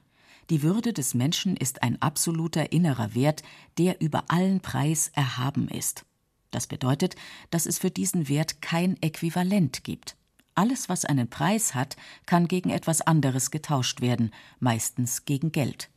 Die 0.50 0.62
Würde 0.62 0.92
des 0.92 1.14
Menschen 1.14 1.56
ist 1.56 1.84
ein 1.84 2.02
absoluter 2.02 2.72
innerer 2.72 3.14
Wert, 3.14 3.44
der 3.78 4.00
über 4.00 4.25
allen 4.26 4.61
Preis 4.61 5.12
erhaben 5.14 5.68
ist. 5.68 6.04
Das 6.50 6.66
bedeutet, 6.66 7.14
dass 7.50 7.64
es 7.66 7.78
für 7.78 7.92
diesen 7.92 8.28
Wert 8.28 8.61
kein 8.61 9.00
Äquivalent 9.00 9.84
gibt. 9.84 10.16
Alles, 10.56 10.88
was 10.88 11.04
einen 11.04 11.30
Preis 11.30 11.76
hat, 11.76 11.96
kann 12.26 12.49
gegen 12.49 12.70
etwas 12.70 13.02
anderes 13.02 13.52
getauscht 13.52 14.00
werden, 14.00 14.32
meistens 14.58 15.25
gegen 15.25 15.52
Geld. 15.52 15.90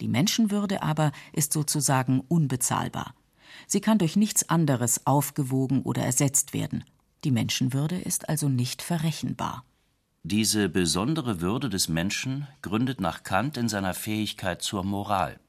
Die 0.00 0.08
Menschenwürde 0.08 0.84
aber 0.84 1.10
ist 1.32 1.52
sozusagen 1.52 2.20
unbezahlbar. 2.20 3.12
Sie 3.66 3.80
kann 3.80 3.98
durch 3.98 4.14
nichts 4.14 4.48
anderes 4.48 5.04
aufgewogen 5.04 5.82
oder 5.82 6.04
ersetzt 6.04 6.54
werden. 6.54 6.84
Die 7.24 7.32
Menschenwürde 7.32 7.98
ist 7.98 8.28
also 8.28 8.48
nicht 8.48 8.82
verrechenbar. 8.82 9.64
Diese 10.22 10.68
besondere 10.68 11.40
Würde 11.40 11.70
des 11.70 11.88
Menschen 11.88 12.46
gründet 12.60 13.00
nach 13.00 13.22
Kant 13.22 13.56
in 13.56 13.70
seiner 13.70 13.94
Fähigkeit 13.94 14.60
zur 14.60 14.84
Moral. 14.84 15.40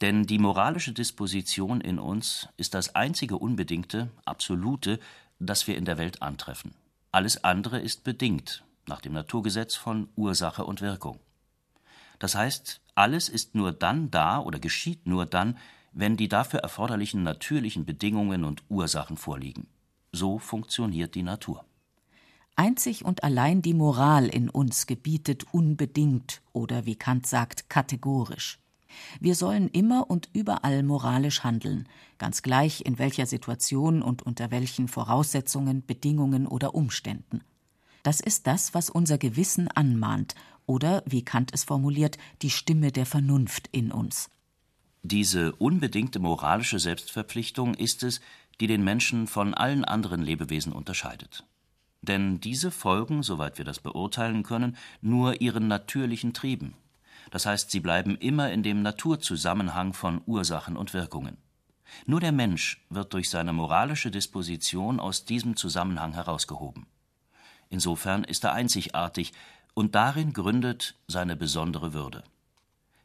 Denn 0.00 0.24
die 0.24 0.38
moralische 0.38 0.92
Disposition 0.92 1.82
in 1.82 1.98
uns 1.98 2.48
ist 2.56 2.72
das 2.72 2.94
einzige 2.94 3.36
unbedingte, 3.36 4.08
absolute, 4.24 4.98
das 5.38 5.66
wir 5.66 5.76
in 5.76 5.84
der 5.84 5.98
Welt 5.98 6.22
antreffen. 6.22 6.72
Alles 7.12 7.44
andere 7.44 7.80
ist 7.80 8.02
bedingt 8.02 8.64
nach 8.86 9.02
dem 9.02 9.12
Naturgesetz 9.12 9.74
von 9.74 10.08
Ursache 10.16 10.64
und 10.64 10.80
Wirkung. 10.80 11.20
Das 12.18 12.34
heißt, 12.34 12.80
alles 12.94 13.28
ist 13.28 13.54
nur 13.54 13.72
dann 13.72 14.10
da 14.10 14.40
oder 14.40 14.58
geschieht 14.58 15.06
nur 15.06 15.26
dann, 15.26 15.58
wenn 15.92 16.16
die 16.16 16.28
dafür 16.28 16.60
erforderlichen 16.60 17.22
natürlichen 17.22 17.84
Bedingungen 17.84 18.44
und 18.44 18.62
Ursachen 18.70 19.18
vorliegen. 19.18 19.66
So 20.12 20.38
funktioniert 20.38 21.14
die 21.14 21.22
Natur. 21.22 21.67
Einzig 22.58 23.04
und 23.04 23.22
allein 23.22 23.62
die 23.62 23.72
Moral 23.72 24.26
in 24.26 24.50
uns 24.50 24.88
gebietet 24.88 25.46
unbedingt 25.52 26.42
oder 26.52 26.86
wie 26.86 26.96
Kant 26.96 27.24
sagt, 27.24 27.70
kategorisch. 27.70 28.58
Wir 29.20 29.36
sollen 29.36 29.68
immer 29.68 30.10
und 30.10 30.28
überall 30.32 30.82
moralisch 30.82 31.44
handeln, 31.44 31.88
ganz 32.18 32.42
gleich 32.42 32.84
in 32.84 32.98
welcher 32.98 33.26
Situation 33.26 34.02
und 34.02 34.22
unter 34.22 34.50
welchen 34.50 34.88
Voraussetzungen, 34.88 35.86
Bedingungen 35.86 36.48
oder 36.48 36.74
Umständen. 36.74 37.42
Das 38.02 38.18
ist 38.18 38.48
das, 38.48 38.74
was 38.74 38.90
unser 38.90 39.18
Gewissen 39.18 39.68
anmahnt 39.68 40.34
oder, 40.66 41.04
wie 41.06 41.24
Kant 41.24 41.52
es 41.54 41.62
formuliert, 41.62 42.18
die 42.42 42.50
Stimme 42.50 42.90
der 42.90 43.06
Vernunft 43.06 43.68
in 43.70 43.92
uns. 43.92 44.30
Diese 45.04 45.54
unbedingte 45.54 46.18
moralische 46.18 46.80
Selbstverpflichtung 46.80 47.74
ist 47.74 48.02
es, 48.02 48.20
die 48.60 48.66
den 48.66 48.82
Menschen 48.82 49.28
von 49.28 49.54
allen 49.54 49.84
anderen 49.84 50.22
Lebewesen 50.22 50.72
unterscheidet. 50.72 51.44
Denn 52.02 52.40
diese 52.40 52.70
folgen, 52.70 53.22
soweit 53.22 53.58
wir 53.58 53.64
das 53.64 53.80
beurteilen 53.80 54.42
können, 54.42 54.76
nur 55.00 55.40
ihren 55.40 55.68
natürlichen 55.68 56.32
Trieben. 56.32 56.74
Das 57.30 57.44
heißt, 57.44 57.70
sie 57.70 57.80
bleiben 57.80 58.16
immer 58.16 58.50
in 58.52 58.62
dem 58.62 58.82
Naturzusammenhang 58.82 59.92
von 59.92 60.22
Ursachen 60.26 60.76
und 60.76 60.94
Wirkungen. 60.94 61.36
Nur 62.06 62.20
der 62.20 62.32
Mensch 62.32 62.84
wird 62.90 63.12
durch 63.14 63.30
seine 63.30 63.52
moralische 63.52 64.10
Disposition 64.10 65.00
aus 65.00 65.24
diesem 65.24 65.56
Zusammenhang 65.56 66.14
herausgehoben. 66.14 66.86
Insofern 67.70 68.24
ist 68.24 68.44
er 68.44 68.52
einzigartig, 68.52 69.32
und 69.74 69.94
darin 69.94 70.32
gründet 70.32 70.96
seine 71.06 71.36
besondere 71.36 71.92
Würde. 71.92 72.24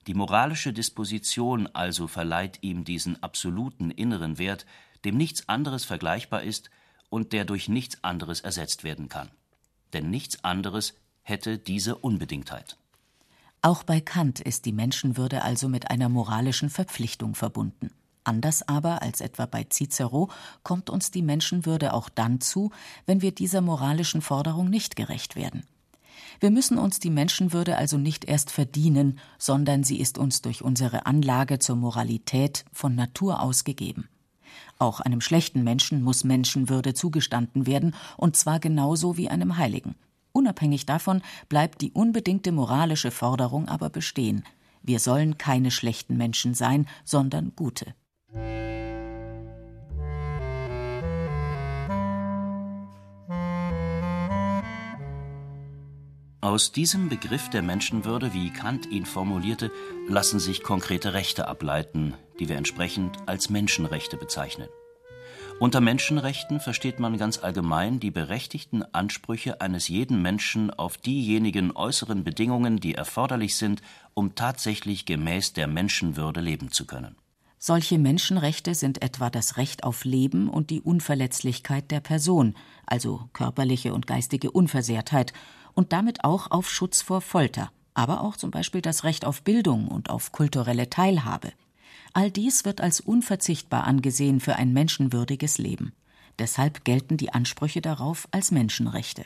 Die 0.08 0.16
moralische 0.16 0.74
Disposition 0.74 1.68
also 1.68 2.08
verleiht 2.08 2.60
ihm 2.62 2.84
diesen 2.84 3.22
absoluten 3.22 3.92
inneren 3.92 4.38
Wert, 4.38 4.66
dem 5.06 5.16
nichts 5.16 5.48
anderes 5.48 5.86
vergleichbar 5.86 6.42
ist 6.42 6.72
und 7.10 7.34
der 7.34 7.46
durch 7.46 7.70
nichts 7.70 8.04
anderes 8.04 8.42
ersetzt 8.42 8.84
werden 8.84 9.10
kann. 9.10 9.30
Denn 9.94 10.10
nichts 10.10 10.44
anderes 10.44 10.96
hätte 11.22 11.58
diese 11.58 11.96
Unbedingtheit. 11.96 12.78
Auch 13.62 13.84
bei 13.84 14.02
Kant 14.02 14.40
ist 14.42 14.66
die 14.66 14.74
Menschenwürde 14.74 15.42
also 15.42 15.70
mit 15.70 15.90
einer 15.90 16.10
moralischen 16.10 16.70
Verpflichtung 16.70 17.34
verbunden. 17.34 17.92
Anders 18.26 18.68
aber 18.68 19.02
als 19.02 19.22
etwa 19.22 19.46
bei 19.46 19.66
Cicero 19.70 20.30
kommt 20.64 20.90
uns 20.90 21.12
die 21.12 21.22
Menschenwürde 21.22 21.94
auch 21.94 22.10
dann 22.10 22.42
zu, 22.42 22.72
wenn 23.06 23.22
wir 23.22 23.34
dieser 23.34 23.62
moralischen 23.62 24.22
Forderung 24.22 24.70
nicht 24.70 24.96
gerecht 24.96 25.36
werden. 25.36 25.64
Wir 26.40 26.52
müssen 26.52 26.78
uns 26.78 27.00
die 27.00 27.10
Menschenwürde 27.10 27.78
also 27.78 27.98
nicht 27.98 28.26
erst 28.26 28.52
verdienen, 28.52 29.20
sondern 29.38 29.84
sie 29.84 30.00
ist 30.00 30.18
uns 30.18 30.42
durch 30.42 30.62
unsere 30.62 31.06
Anlage 31.06 31.60
zur 31.60 31.76
Moralität 31.76 32.66
von 32.74 32.96
Natur 32.96 33.42
aus 33.42 33.64
gegeben. 33.64 34.10
Auch 34.80 35.00
einem 35.00 35.22
schlechten 35.22 35.64
Menschen 35.64 36.02
muss 36.02 36.24
Menschenwürde 36.24 36.94
zugestanden 36.94 37.66
werden, 37.68 37.96
und 38.18 38.36
zwar 38.36 38.60
genauso 38.60 39.18
wie 39.18 39.30
einem 39.30 39.58
Heiligen. 39.58 39.96
Unabhängig 40.32 40.86
davon 40.86 41.22
bleibt 41.48 41.82
die 41.82 41.92
unbedingte 41.92 42.52
moralische 42.52 43.12
Forderung 43.12 43.68
aber 43.68 43.90
bestehen. 43.90 44.44
Wir 44.82 45.00
sollen 45.00 45.38
keine 45.38 45.72
schlechten 45.72 46.18
Menschen 46.18 46.54
sein, 46.54 46.88
sondern 47.06 47.54
gute. 47.56 47.94
Aus 56.54 56.72
diesem 56.72 57.10
Begriff 57.10 57.50
der 57.50 57.64
Menschenwürde, 57.64 58.36
wie 58.36 58.52
Kant 58.52 58.86
ihn 58.86 59.08
formulierte, 59.08 59.72
lassen 60.08 60.40
sich 60.40 60.62
konkrete 60.62 61.16
Rechte 61.16 61.48
ableiten, 61.48 62.14
die 62.40 62.48
wir 62.48 62.58
entsprechend 62.58 63.18
als 63.26 63.50
Menschenrechte 63.50 64.18
bezeichnen. 64.18 64.70
Unter 65.60 65.82
Menschenrechten 65.82 66.60
versteht 66.60 67.00
man 67.00 67.18
ganz 67.18 67.40
allgemein 67.40 68.00
die 68.00 68.12
berechtigten 68.12 68.84
Ansprüche 68.94 69.62
eines 69.62 69.88
jeden 69.88 70.22
Menschen 70.22 70.70
auf 70.70 70.98
diejenigen 70.98 71.76
äußeren 71.76 72.24
Bedingungen, 72.24 72.80
die 72.80 72.94
erforderlich 72.94 73.56
sind, 73.56 73.82
um 74.14 74.36
tatsächlich 74.36 75.08
gemäß 75.08 75.54
der 75.54 75.66
Menschenwürde 75.66 76.40
leben 76.40 76.72
zu 76.72 76.86
können. 76.86 77.16
Solche 77.66 77.98
Menschenrechte 77.98 78.76
sind 78.76 79.02
etwa 79.02 79.30
das 79.30 79.58
Recht 79.58 79.86
auf 79.86 80.04
Leben 80.04 80.50
und 80.50 80.70
die 80.70 80.82
Unverletzlichkeit 80.82 81.90
der 81.90 82.02
Person, 82.02 82.56
also 82.86 83.30
körperliche 83.32 83.94
und 83.94 84.06
geistige 84.06 84.52
Unversehrtheit, 84.52 85.32
und 85.74 85.94
damit 85.94 86.24
auch 86.24 86.52
auf 86.52 86.70
Schutz 86.70 87.02
vor 87.02 87.22
Folter, 87.22 87.72
aber 87.94 88.22
auch 88.22 88.38
zum 88.38 88.52
Beispiel 88.52 88.82
das 88.82 89.04
Recht 89.04 89.26
auf 89.26 89.42
Bildung 89.44 89.88
und 89.88 90.10
auf 90.10 90.32
kulturelle 90.32 90.90
Teilhabe. 90.90 91.52
All 92.14 92.30
dies 92.30 92.66
wird 92.66 92.82
als 92.82 93.00
unverzichtbar 93.00 93.86
angesehen 93.86 94.40
für 94.40 94.56
ein 94.56 94.74
menschenwürdiges 94.74 95.58
Leben. 95.58 95.94
Deshalb 96.40 96.84
gelten 96.84 97.18
die 97.18 97.34
Ansprüche 97.34 97.82
darauf 97.82 98.28
als 98.32 98.52
Menschenrechte. 98.52 99.26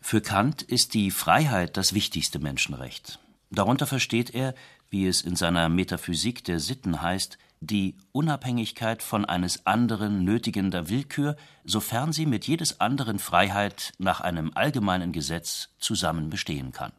Für 0.00 0.20
Kant 0.20 0.62
ist 0.62 0.94
die 0.94 1.10
Freiheit 1.10 1.76
das 1.76 1.92
wichtigste 1.92 2.38
Menschenrecht. 2.38 3.18
Darunter 3.50 3.86
versteht 3.86 4.30
er, 4.30 4.54
wie 4.88 5.06
es 5.06 5.22
in 5.22 5.36
seiner 5.36 5.68
Metaphysik 5.68 6.44
der 6.44 6.58
Sitten 6.58 7.02
heißt, 7.02 7.38
die 7.60 7.96
Unabhängigkeit 8.12 9.02
von 9.02 9.26
eines 9.26 9.66
anderen 9.66 10.24
nötigender 10.24 10.88
Willkür, 10.88 11.36
sofern 11.64 12.12
sie 12.12 12.24
mit 12.24 12.46
jedes 12.46 12.80
anderen 12.80 13.18
Freiheit 13.18 13.92
nach 13.98 14.22
einem 14.22 14.50
allgemeinen 14.54 15.12
Gesetz 15.12 15.68
zusammen 15.78 16.30
bestehen 16.30 16.72
kann. 16.72 16.92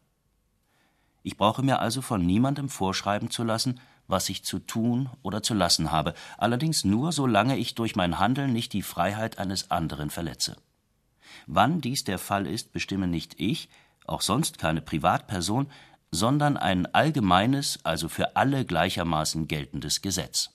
Ich 1.24 1.36
brauche 1.36 1.64
mir 1.64 1.80
also 1.80 2.02
von 2.02 2.24
niemandem 2.26 2.70
vorschreiben 2.70 3.32
zu 3.32 3.44
lassen, 3.44 3.80
was 4.08 4.30
ich 4.30 4.44
zu 4.44 4.60
tun 4.60 5.10
oder 5.24 5.42
zu 5.42 5.54
lassen 5.54 5.92
habe, 5.92 6.14
allerdings 6.38 6.84
nur, 6.84 7.12
solange 7.12 7.58
ich 7.58 7.76
durch 7.76 7.96
mein 7.96 8.20
Handeln 8.20 8.54
nicht 8.54 8.74
die 8.74 8.82
Freiheit 8.84 9.40
eines 9.40 9.72
anderen 9.72 10.10
verletze. 10.10 10.58
Wann 11.48 11.82
dies 11.82 12.04
der 12.04 12.20
Fall 12.20 12.46
ist, 12.46 12.72
bestimme 12.72 13.08
nicht 13.08 13.40
ich, 13.40 13.70
auch 14.06 14.22
sonst 14.22 14.58
keine 14.58 14.82
Privatperson, 14.82 15.68
sondern 16.12 16.58
ein 16.58 16.86
allgemeines, 16.94 17.80
also 17.84 18.10
für 18.10 18.36
alle 18.36 18.66
gleichermaßen 18.66 19.48
geltendes 19.48 20.02
Gesetz. 20.02 20.52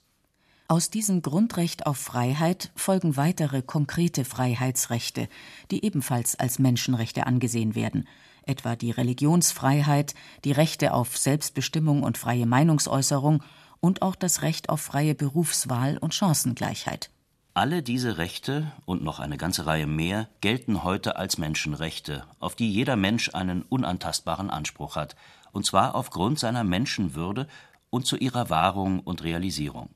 Aus 0.68 0.90
diesem 0.90 1.22
Grundrecht 1.22 1.86
auf 1.86 1.96
Freiheit 1.96 2.72
folgen 2.74 3.16
weitere 3.16 3.62
konkrete 3.62 4.24
Freiheitsrechte, 4.24 5.28
die 5.70 5.84
ebenfalls 5.84 6.38
als 6.38 6.58
Menschenrechte 6.58 7.26
angesehen 7.26 7.74
werden, 7.74 8.08
etwa 8.42 8.76
die 8.76 8.90
Religionsfreiheit, 8.90 10.14
die 10.44 10.52
Rechte 10.52 10.92
auf 10.92 11.16
Selbstbestimmung 11.16 12.02
und 12.02 12.18
freie 12.18 12.46
Meinungsäußerung 12.46 13.42
und 13.80 14.02
auch 14.02 14.16
das 14.16 14.42
Recht 14.42 14.68
auf 14.68 14.80
freie 14.80 15.14
Berufswahl 15.14 15.98
und 15.98 16.14
Chancengleichheit. 16.14 17.10
Alle 17.54 17.82
diese 17.82 18.18
Rechte 18.18 18.70
und 18.84 19.02
noch 19.02 19.18
eine 19.18 19.38
ganze 19.38 19.64
Reihe 19.64 19.86
mehr 19.86 20.28
gelten 20.42 20.84
heute 20.84 21.16
als 21.16 21.38
Menschenrechte, 21.38 22.24
auf 22.38 22.54
die 22.54 22.70
jeder 22.70 22.96
Mensch 22.96 23.30
einen 23.34 23.62
unantastbaren 23.62 24.50
Anspruch 24.50 24.94
hat, 24.94 25.16
und 25.56 25.64
zwar 25.64 25.94
aufgrund 25.94 26.38
seiner 26.38 26.64
Menschenwürde 26.64 27.48
und 27.88 28.06
zu 28.06 28.18
ihrer 28.18 28.50
Wahrung 28.50 29.00
und 29.00 29.24
Realisierung. 29.24 29.88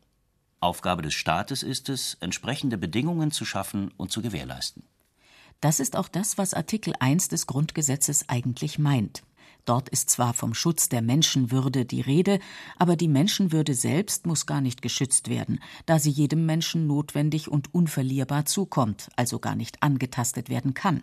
Aufgabe 0.59 1.03
des 1.03 1.13
Staates 1.13 1.63
ist 1.63 1.91
es, 1.91 2.17
entsprechende 2.21 2.79
Bedingungen 2.79 3.31
zu 3.31 3.45
schaffen 3.45 3.91
und 3.99 4.11
zu 4.11 4.23
gewährleisten. 4.23 4.85
Das 5.61 5.79
ist 5.79 5.97
auch 5.97 6.09
das, 6.09 6.39
was 6.39 6.55
Artikel 6.55 6.95
1 6.99 7.29
des 7.29 7.47
Grundgesetzes 7.47 8.27
eigentlich 8.31 8.79
meint. 8.79 9.23
Dort 9.67 9.91
ist 9.91 10.09
zwar 10.09 10.33
vom 10.33 10.55
Schutz 10.55 10.89
der 10.89 11.03
Menschenwürde 11.03 11.85
die 11.85 12.01
Rede, 12.01 12.41
aber 12.79 12.97
die 12.97 13.09
Menschenwürde 13.09 13.75
selbst 13.75 14.25
muss 14.25 14.47
gar 14.47 14.63
nicht 14.63 14.81
geschützt 14.81 15.29
werden, 15.29 15.61
da 15.85 15.99
sie 15.99 16.11
jedem 16.11 16.47
Menschen 16.47 16.87
notwendig 16.87 17.51
und 17.51 17.75
unverlierbar 17.75 18.47
zukommt, 18.47 19.11
also 19.17 19.39
gar 19.39 19.57
nicht 19.57 19.83
angetastet 19.83 20.49
werden 20.49 20.73
kann. 20.73 21.03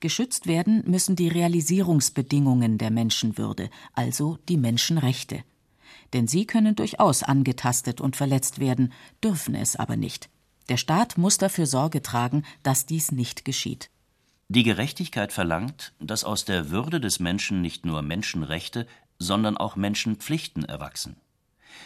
Geschützt 0.00 0.46
werden 0.46 0.82
müssen 0.86 1.16
die 1.16 1.28
Realisierungsbedingungen 1.28 2.78
der 2.78 2.90
Menschenwürde, 2.90 3.70
also 3.92 4.38
die 4.48 4.56
Menschenrechte. 4.56 5.44
Denn 6.12 6.28
sie 6.28 6.46
können 6.46 6.76
durchaus 6.76 7.22
angetastet 7.22 8.00
und 8.00 8.16
verletzt 8.16 8.58
werden, 8.58 8.92
dürfen 9.22 9.54
es 9.54 9.76
aber 9.76 9.96
nicht. 9.96 10.28
Der 10.68 10.76
Staat 10.76 11.18
muss 11.18 11.38
dafür 11.38 11.66
Sorge 11.66 12.02
tragen, 12.02 12.44
dass 12.62 12.86
dies 12.86 13.12
nicht 13.12 13.44
geschieht. 13.44 13.90
Die 14.48 14.62
Gerechtigkeit 14.62 15.32
verlangt, 15.32 15.92
dass 16.00 16.24
aus 16.24 16.44
der 16.44 16.70
Würde 16.70 17.00
des 17.00 17.18
Menschen 17.18 17.60
nicht 17.62 17.86
nur 17.86 18.02
Menschenrechte, 18.02 18.86
sondern 19.18 19.56
auch 19.56 19.76
Menschenpflichten 19.76 20.64
erwachsen. 20.64 21.16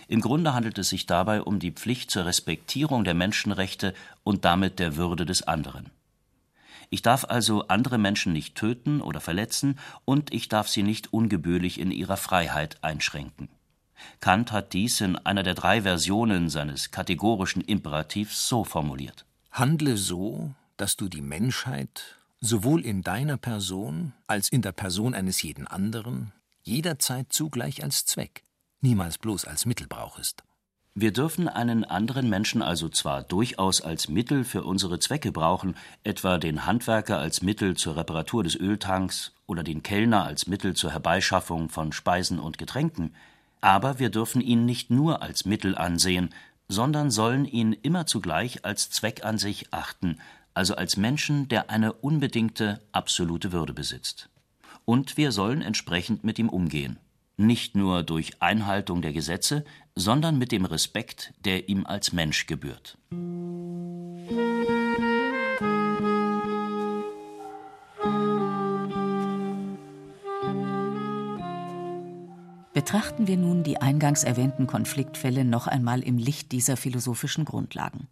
Im 0.07 0.21
Grunde 0.21 0.55
handelt 0.55 0.79
es 0.79 0.91
sich 0.91 1.07
dabei 1.07 1.43
um 1.43 1.61
die 1.61 1.71
Pflicht 1.71 2.11
zur 2.11 2.27
Respektierung 2.27 3.05
der 3.05 3.15
Menschenrechte 3.15 3.95
und 4.23 4.45
damit 4.45 4.79
der 4.79 4.97
Würde 4.97 5.25
des 5.25 5.43
anderen. 5.43 5.91
Ich 6.91 7.03
darf 7.03 7.25
also 7.25 7.69
andere 7.69 7.99
Menschen 7.99 8.33
nicht 8.33 8.55
töten 8.55 9.01
oder 9.01 9.21
verletzen 9.21 9.79
und 10.05 10.33
ich 10.33 10.49
darf 10.49 10.69
sie 10.69 10.83
nicht 10.83 11.13
ungebührlich 11.13 11.79
in 11.79 11.91
ihrer 11.91 12.17
Freiheit 12.17 12.83
einschränken. 12.83 13.49
Kant 14.21 14.53
hat 14.53 14.73
dies 14.73 15.01
in 15.01 15.17
einer 15.17 15.43
der 15.43 15.55
drei 15.55 15.83
Versionen 15.83 16.49
seines 16.49 16.91
kategorischen 16.91 17.63
Imperativs 17.63 18.49
so 18.49 18.65
formuliert. 18.65 19.27
Handle 19.51 19.97
so, 19.97 20.55
dass 20.77 20.97
du 20.97 21.09
die 21.09 21.21
Menschheit 21.21 22.17
sowohl 22.41 22.85
in 22.85 23.03
deiner 23.03 23.37
Person 23.37 24.13
als 24.27 24.49
in 24.49 24.63
der 24.63 24.73
Person 24.73 25.15
eines 25.15 25.43
jeden 25.43 25.67
anderen, 25.67 26.33
jederzeit 26.63 27.33
zugleich 27.33 27.83
als 27.83 28.07
Zweck, 28.07 28.45
niemals 28.81 29.19
bloß 29.19 29.45
als 29.45 29.67
Mittel 29.67 29.89
brauchest. 29.89 30.45
Wir 31.01 31.13
dürfen 31.13 31.47
einen 31.47 31.85
anderen 31.85 32.29
Menschen 32.29 32.61
also 32.61 32.89
zwar 32.89 33.23
durchaus 33.23 33.81
als 33.81 34.09
Mittel 34.09 34.43
für 34.43 34.65
unsere 34.65 34.99
Zwecke 34.99 35.31
brauchen, 35.31 35.77
etwa 36.03 36.39
den 36.39 36.67
Handwerker 36.67 37.19
als 37.19 37.41
Mittel 37.41 37.77
zur 37.77 37.95
Reparatur 37.95 38.43
des 38.43 38.57
Öltanks 38.57 39.31
oder 39.47 39.63
den 39.63 39.85
Kellner 39.85 40.25
als 40.25 40.49
Mittel 40.49 40.75
zur 40.75 40.91
Herbeischaffung 40.91 41.69
von 41.69 41.93
Speisen 41.93 42.41
und 42.41 42.59
Getränken, 42.59 43.15
aber 43.61 44.01
wir 44.01 44.11
dürfen 44.11 44.41
ihn 44.41 44.65
nicht 44.65 44.91
nur 44.91 45.23
als 45.23 45.45
Mittel 45.45 45.79
ansehen, 45.79 46.31
sondern 46.67 47.13
sollen 47.13 47.45
ihn 47.45 47.75
immer 47.75 48.07
zugleich 48.07 48.65
als 48.65 48.91
Zweck 48.91 49.25
an 49.25 49.39
sich 49.39 49.73
achten, 49.73 50.19
also 50.53 50.75
als 50.75 50.97
Menschen, 50.97 51.47
der 51.47 51.71
eine 51.71 51.93
unbedingte, 51.93 52.81
absolute 52.91 53.53
Würde 53.53 53.73
besitzt. 53.73 54.31
Und 54.85 55.17
wir 55.17 55.31
sollen 55.31 55.63
entsprechend 55.63 56.25
mit 56.25 56.41
ihm 56.41 56.49
umgehen. 56.49 56.99
Nicht 57.41 57.77
nur 57.77 58.03
durch 58.03 58.43
Einhaltung 58.43 59.01
der 59.01 59.13
Gesetze, 59.13 59.65
sondern 59.95 60.39
mit 60.39 60.51
dem 60.51 60.65
Respekt, 60.65 61.33
der 61.45 61.69
ihm 61.69 61.87
als 61.87 62.13
Mensch 62.13 62.47
gebührt. 62.47 62.99
Betrachten 72.75 73.29
wir 73.29 73.37
nun 73.37 73.63
die 73.63 73.81
eingangs 73.81 74.25
erwähnten 74.25 74.67
Konfliktfälle 74.67 75.45
noch 75.45 75.69
einmal 75.69 76.03
im 76.03 76.19
Licht 76.19 76.51
dieser 76.51 76.77
philosophischen 76.77 77.45
Grundlagen. 77.45 78.09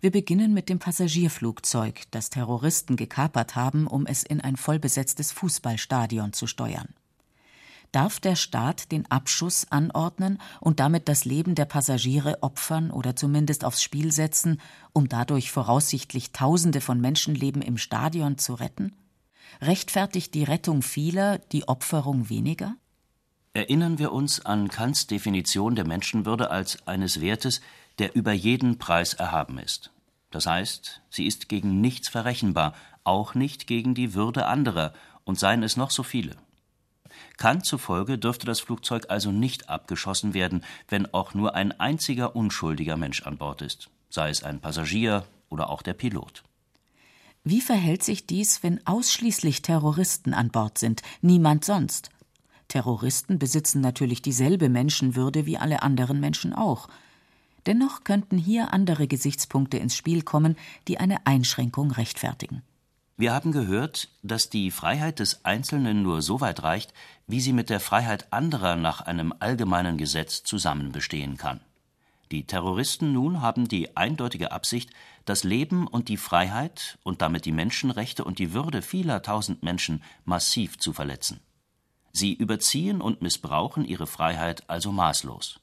Wir 0.00 0.12
beginnen 0.12 0.54
mit 0.54 0.68
dem 0.68 0.78
Passagierflugzeug, 0.78 2.02
das 2.12 2.30
Terroristen 2.30 2.94
gekapert 2.94 3.56
haben, 3.56 3.88
um 3.88 4.06
es 4.06 4.22
in 4.22 4.40
ein 4.40 4.54
vollbesetztes 4.54 5.32
Fußballstadion 5.32 6.32
zu 6.32 6.46
steuern. 6.46 6.94
Darf 7.96 8.20
der 8.20 8.36
Staat 8.36 8.92
den 8.92 9.10
Abschuss 9.10 9.68
anordnen 9.70 10.36
und 10.60 10.80
damit 10.80 11.08
das 11.08 11.24
Leben 11.24 11.54
der 11.54 11.64
Passagiere 11.64 12.42
opfern 12.42 12.90
oder 12.90 13.16
zumindest 13.16 13.64
aufs 13.64 13.80
Spiel 13.80 14.12
setzen, 14.12 14.60
um 14.92 15.08
dadurch 15.08 15.50
voraussichtlich 15.50 16.32
Tausende 16.32 16.82
von 16.82 17.00
Menschenleben 17.00 17.62
im 17.62 17.78
Stadion 17.78 18.36
zu 18.36 18.52
retten? 18.52 18.92
Rechtfertigt 19.62 20.34
die 20.34 20.44
Rettung 20.44 20.82
vieler 20.82 21.38
die 21.38 21.68
Opferung 21.68 22.28
weniger? 22.28 22.76
Erinnern 23.54 23.98
wir 23.98 24.12
uns 24.12 24.44
an 24.44 24.68
Kants 24.68 25.06
Definition 25.06 25.74
der 25.74 25.86
Menschenwürde 25.86 26.50
als 26.50 26.86
eines 26.86 27.22
Wertes, 27.22 27.62
der 27.98 28.14
über 28.14 28.34
jeden 28.34 28.76
Preis 28.76 29.14
erhaben 29.14 29.58
ist. 29.58 29.90
Das 30.30 30.44
heißt, 30.44 31.00
sie 31.08 31.24
ist 31.24 31.48
gegen 31.48 31.80
nichts 31.80 32.10
verrechenbar, 32.10 32.74
auch 33.04 33.34
nicht 33.34 33.66
gegen 33.66 33.94
die 33.94 34.12
Würde 34.12 34.44
anderer, 34.44 34.92
und 35.24 35.38
seien 35.38 35.62
es 35.62 35.78
noch 35.78 35.90
so 35.90 36.02
viele. 36.02 36.36
Kant 37.36 37.66
zufolge 37.66 38.18
dürfte 38.18 38.46
das 38.46 38.60
Flugzeug 38.60 39.06
also 39.08 39.30
nicht 39.30 39.68
abgeschossen 39.68 40.32
werden, 40.32 40.64
wenn 40.88 41.12
auch 41.12 41.34
nur 41.34 41.54
ein 41.54 41.78
einziger 41.78 42.34
unschuldiger 42.34 42.96
Mensch 42.96 43.22
an 43.22 43.36
Bord 43.36 43.62
ist, 43.62 43.90
sei 44.08 44.30
es 44.30 44.42
ein 44.42 44.60
Passagier 44.60 45.26
oder 45.50 45.68
auch 45.68 45.82
der 45.82 45.94
Pilot. 45.94 46.42
Wie 47.44 47.60
verhält 47.60 48.02
sich 48.02 48.26
dies, 48.26 48.62
wenn 48.62 48.84
ausschließlich 48.86 49.62
Terroristen 49.62 50.34
an 50.34 50.48
Bord 50.48 50.78
sind, 50.78 51.02
niemand 51.20 51.64
sonst? 51.64 52.10
Terroristen 52.68 53.38
besitzen 53.38 53.80
natürlich 53.80 54.22
dieselbe 54.22 54.68
Menschenwürde 54.68 55.46
wie 55.46 55.58
alle 55.58 55.82
anderen 55.82 56.18
Menschen 56.18 56.52
auch. 56.52 56.88
Dennoch 57.66 58.02
könnten 58.02 58.38
hier 58.38 58.72
andere 58.72 59.06
Gesichtspunkte 59.06 59.76
ins 59.76 59.94
Spiel 59.94 60.22
kommen, 60.22 60.56
die 60.88 60.98
eine 60.98 61.26
Einschränkung 61.26 61.92
rechtfertigen. 61.92 62.62
Wir 63.18 63.32
haben 63.32 63.50
gehört, 63.50 64.08
dass 64.22 64.50
die 64.50 64.70
Freiheit 64.70 65.20
des 65.20 65.42
Einzelnen 65.46 66.02
nur 66.02 66.20
so 66.20 66.42
weit 66.42 66.62
reicht, 66.62 66.92
wie 67.26 67.40
sie 67.40 67.54
mit 67.54 67.70
der 67.70 67.80
Freiheit 67.80 68.30
anderer 68.30 68.76
nach 68.76 69.00
einem 69.00 69.32
allgemeinen 69.38 69.96
Gesetz 69.96 70.42
zusammen 70.42 70.92
bestehen 70.92 71.38
kann. 71.38 71.60
Die 72.30 72.44
Terroristen 72.44 73.14
nun 73.14 73.40
haben 73.40 73.68
die 73.68 73.96
eindeutige 73.96 74.52
Absicht, 74.52 74.90
das 75.24 75.44
Leben 75.44 75.86
und 75.86 76.08
die 76.08 76.18
Freiheit 76.18 76.98
und 77.04 77.22
damit 77.22 77.46
die 77.46 77.52
Menschenrechte 77.52 78.22
und 78.22 78.38
die 78.38 78.52
Würde 78.52 78.82
vieler 78.82 79.22
tausend 79.22 79.62
Menschen 79.62 80.02
massiv 80.26 80.78
zu 80.78 80.92
verletzen. 80.92 81.40
Sie 82.12 82.34
überziehen 82.34 83.00
und 83.00 83.22
missbrauchen 83.22 83.84
ihre 83.86 84.06
Freiheit 84.06 84.68
also 84.68 84.92
maßlos. 84.92 85.60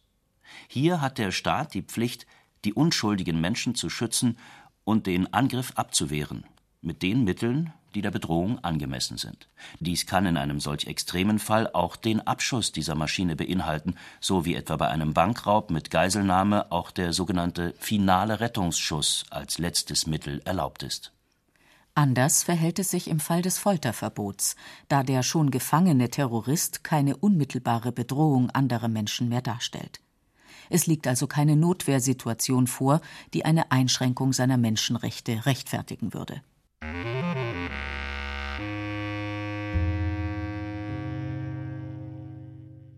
Hier 0.67 1.01
hat 1.01 1.19
der 1.19 1.31
Staat 1.31 1.75
die 1.75 1.83
Pflicht, 1.83 2.25
die 2.65 2.73
unschuldigen 2.73 3.39
Menschen 3.39 3.75
zu 3.75 3.89
schützen 3.89 4.39
und 4.85 5.05
den 5.05 5.33
Angriff 5.33 5.73
abzuwehren, 5.75 6.45
mit 6.83 7.01
den 7.01 7.23
Mitteln, 7.23 7.73
die 7.95 8.01
der 8.01 8.11
Bedrohung 8.11 8.63
angemessen 8.63 9.17
sind. 9.17 9.47
Dies 9.79 10.05
kann 10.05 10.25
in 10.25 10.37
einem 10.37 10.59
solch 10.59 10.87
extremen 10.87 11.39
Fall 11.39 11.69
auch 11.71 11.95
den 11.95 12.25
Abschuss 12.25 12.71
dieser 12.71 12.95
Maschine 12.95 13.35
beinhalten, 13.35 13.95
so 14.19 14.45
wie 14.45 14.55
etwa 14.55 14.77
bei 14.77 14.87
einem 14.87 15.13
Bankraub 15.13 15.69
mit 15.69 15.91
Geiselnahme 15.91 16.71
auch 16.71 16.91
der 16.91 17.13
sogenannte 17.13 17.73
finale 17.79 18.39
Rettungsschuss 18.39 19.25
als 19.29 19.57
letztes 19.57 20.07
Mittel 20.07 20.41
erlaubt 20.45 20.83
ist. 20.83 21.11
Anders 21.95 22.41
verhält 22.41 22.79
es 22.79 22.89
sich 22.89 23.07
im 23.07 23.19
Fall 23.19 23.43
des 23.43 23.59
Folterverbots, 23.59 24.55
da 24.87 25.03
der 25.03 25.21
schon 25.21 25.51
gefangene 25.51 26.09
Terrorist 26.09 26.83
keine 26.83 27.15
unmittelbare 27.17 27.91
Bedrohung 27.91 28.49
anderer 28.49 28.87
Menschen 28.87 29.29
mehr 29.29 29.43
darstellt. 29.43 29.99
Es 30.71 30.87
liegt 30.87 31.05
also 31.05 31.27
keine 31.27 31.55
Notwehrsituation 31.55 32.65
vor, 32.65 33.01
die 33.35 33.45
eine 33.45 33.71
Einschränkung 33.71 34.33
seiner 34.33 34.57
Menschenrechte 34.57 35.45
rechtfertigen 35.45 36.15
würde. 36.15 36.41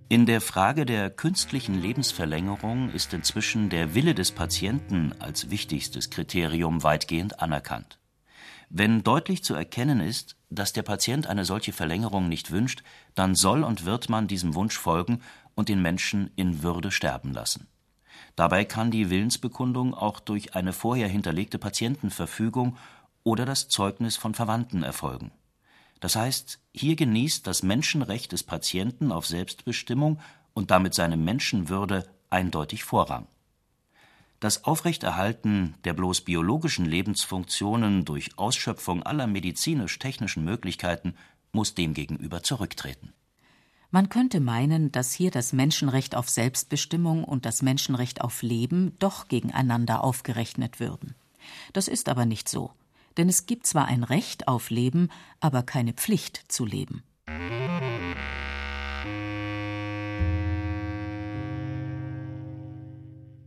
In 0.07 0.25
der 0.25 0.39
Frage 0.39 0.85
der 0.85 1.09
künstlichen 1.09 1.81
Lebensverlängerung 1.81 2.89
ist 2.91 3.13
inzwischen 3.13 3.69
der 3.69 3.95
Wille 3.95 4.15
des 4.15 4.31
Patienten 4.31 5.13
als 5.19 5.49
wichtigstes 5.49 6.09
Kriterium 6.09 6.83
weitgehend 6.83 7.41
anerkannt. 7.41 7.99
Wenn 8.69 9.03
deutlich 9.03 9.43
zu 9.43 9.55
erkennen 9.55 9.99
ist, 9.99 10.37
dass 10.49 10.73
der 10.73 10.83
Patient 10.83 11.27
eine 11.27 11.43
solche 11.43 11.73
Verlängerung 11.73 12.29
nicht 12.29 12.51
wünscht, 12.51 12.83
dann 13.13 13.35
soll 13.35 13.63
und 13.63 13.85
wird 13.85 14.07
man 14.07 14.27
diesem 14.27 14.55
Wunsch 14.55 14.77
folgen 14.77 15.21
und 15.53 15.69
den 15.69 15.81
Menschen 15.81 16.31
in 16.35 16.63
Würde 16.63 16.91
sterben 16.91 17.33
lassen. 17.33 17.67
Dabei 18.35 18.65
kann 18.65 18.91
die 18.91 19.09
Willensbekundung 19.09 19.93
auch 19.93 20.19
durch 20.19 20.55
eine 20.55 20.73
vorher 20.73 21.07
hinterlegte 21.07 21.57
Patientenverfügung 21.57 22.77
oder 23.25 23.45
das 23.45 23.67
Zeugnis 23.67 24.15
von 24.15 24.33
Verwandten 24.33 24.83
erfolgen. 24.83 25.31
Das 25.99 26.15
heißt, 26.15 26.59
hier 26.73 26.95
genießt 26.95 27.45
das 27.45 27.63
Menschenrecht 27.63 28.31
des 28.31 28.43
Patienten 28.43 29.11
auf 29.11 29.25
Selbstbestimmung 29.25 30.19
und 30.53 30.71
damit 30.71 30.93
seine 30.93 31.17
Menschenwürde 31.17 32.07
eindeutig 32.29 32.85
Vorrang. 32.85 33.27
Das 34.39 34.65
Aufrechterhalten 34.65 35.73
der 35.85 35.93
bloß 35.93 36.21
biologischen 36.21 36.85
Lebensfunktionen 36.85 38.05
durch 38.05 38.37
Ausschöpfung 38.37 39.01
aller 39.01 39.27
medizinisch-technischen 39.27 40.45
Möglichkeiten 40.45 41.15
muss 41.51 41.73
demgegenüber 41.73 42.43
zurücktreten. 42.43 43.13
Man 43.89 44.09
könnte 44.09 44.41
meinen, 44.41 44.91
dass 44.91 45.13
hier 45.13 45.31
das 45.31 45.53
Menschenrecht 45.53 46.15
auf 46.15 46.29
Selbstbestimmung 46.29 47.23
und 47.23 47.45
das 47.45 47.61
Menschenrecht 47.61 48.21
auf 48.21 48.41
Leben 48.41 48.95
doch 48.99 49.29
gegeneinander 49.29 50.03
aufgerechnet 50.03 50.79
würden. 50.79 51.15
Das 51.73 51.87
ist 51.87 52.09
aber 52.09 52.25
nicht 52.25 52.49
so. 52.49 52.71
Denn 53.17 53.29
es 53.29 53.45
gibt 53.45 53.65
zwar 53.65 53.85
ein 53.85 54.03
Recht 54.03 54.47
auf 54.47 54.69
Leben, 54.69 55.09
aber 55.39 55.63
keine 55.63 55.93
Pflicht 55.93 56.43
zu 56.47 56.65
leben. 56.65 57.03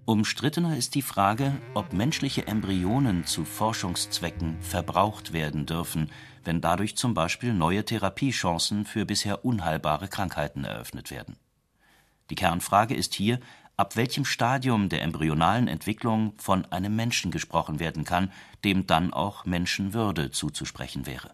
Umstrittener 0.08 0.74
ist 0.74 0.94
die 0.94 1.02
Frage, 1.02 1.52
ob 1.74 1.92
menschliche 1.92 2.46
Embryonen 2.46 3.26
zu 3.26 3.44
Forschungszwecken 3.44 4.58
verbraucht 4.62 5.34
werden 5.34 5.66
dürfen, 5.66 6.10
wenn 6.44 6.62
dadurch 6.62 6.96
zum 6.96 7.12
Beispiel 7.12 7.52
neue 7.52 7.84
Therapiechancen 7.84 8.86
für 8.86 9.04
bisher 9.04 9.44
unheilbare 9.44 10.08
Krankheiten 10.08 10.64
eröffnet 10.64 11.10
werden. 11.10 11.36
Die 12.30 12.36
Kernfrage 12.36 12.94
ist 12.94 13.14
hier, 13.14 13.38
ab 13.78 13.96
welchem 13.96 14.24
Stadium 14.24 14.88
der 14.88 15.02
embryonalen 15.02 15.68
Entwicklung 15.68 16.34
von 16.36 16.66
einem 16.66 16.94
Menschen 16.96 17.30
gesprochen 17.30 17.80
werden 17.80 18.04
kann, 18.04 18.30
dem 18.64 18.86
dann 18.86 19.12
auch 19.12 19.46
Menschenwürde 19.46 20.30
zuzusprechen 20.30 21.06
wäre. 21.06 21.30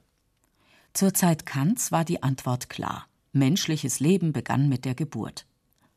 Zur 0.92 1.14
Zeit 1.14 1.46
Kants 1.46 1.90
war 1.90 2.04
die 2.04 2.22
Antwort 2.22 2.68
klar. 2.68 3.06
Menschliches 3.32 3.98
Leben 3.98 4.32
begann 4.32 4.68
mit 4.68 4.84
der 4.84 4.94
Geburt. 4.94 5.46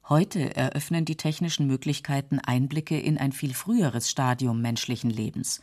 Heute 0.10 0.55
eröffnen 0.55 1.03
die 1.03 1.17
technischen 1.17 1.67
Möglichkeiten 1.67 2.39
Einblicke 2.39 2.97
in 2.97 3.17
ein 3.17 3.33
viel 3.33 3.53
früheres 3.53 4.10
Stadium 4.10 4.62
menschlichen 4.62 5.10
Lebens. 5.10 5.62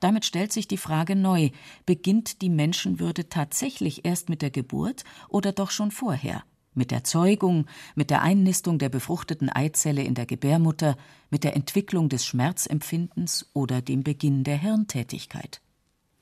Damit 0.00 0.24
stellt 0.24 0.52
sich 0.52 0.66
die 0.66 0.76
Frage 0.76 1.14
neu, 1.14 1.50
beginnt 1.86 2.42
die 2.42 2.50
Menschenwürde 2.50 3.28
tatsächlich 3.28 4.04
erst 4.04 4.28
mit 4.28 4.42
der 4.42 4.50
Geburt 4.50 5.04
oder 5.28 5.52
doch 5.52 5.70
schon 5.70 5.92
vorher? 5.92 6.42
Mit 6.74 6.90
der 6.90 7.04
Zeugung, 7.04 7.66
mit 7.94 8.10
der 8.10 8.22
Einnistung 8.22 8.78
der 8.78 8.88
befruchteten 8.88 9.48
Eizelle 9.50 10.02
in 10.02 10.14
der 10.14 10.26
Gebärmutter, 10.26 10.96
mit 11.30 11.44
der 11.44 11.56
Entwicklung 11.56 12.08
des 12.08 12.24
Schmerzempfindens 12.24 13.50
oder 13.52 13.82
dem 13.82 14.02
Beginn 14.02 14.44
der 14.44 14.58
Hirntätigkeit. 14.58 15.60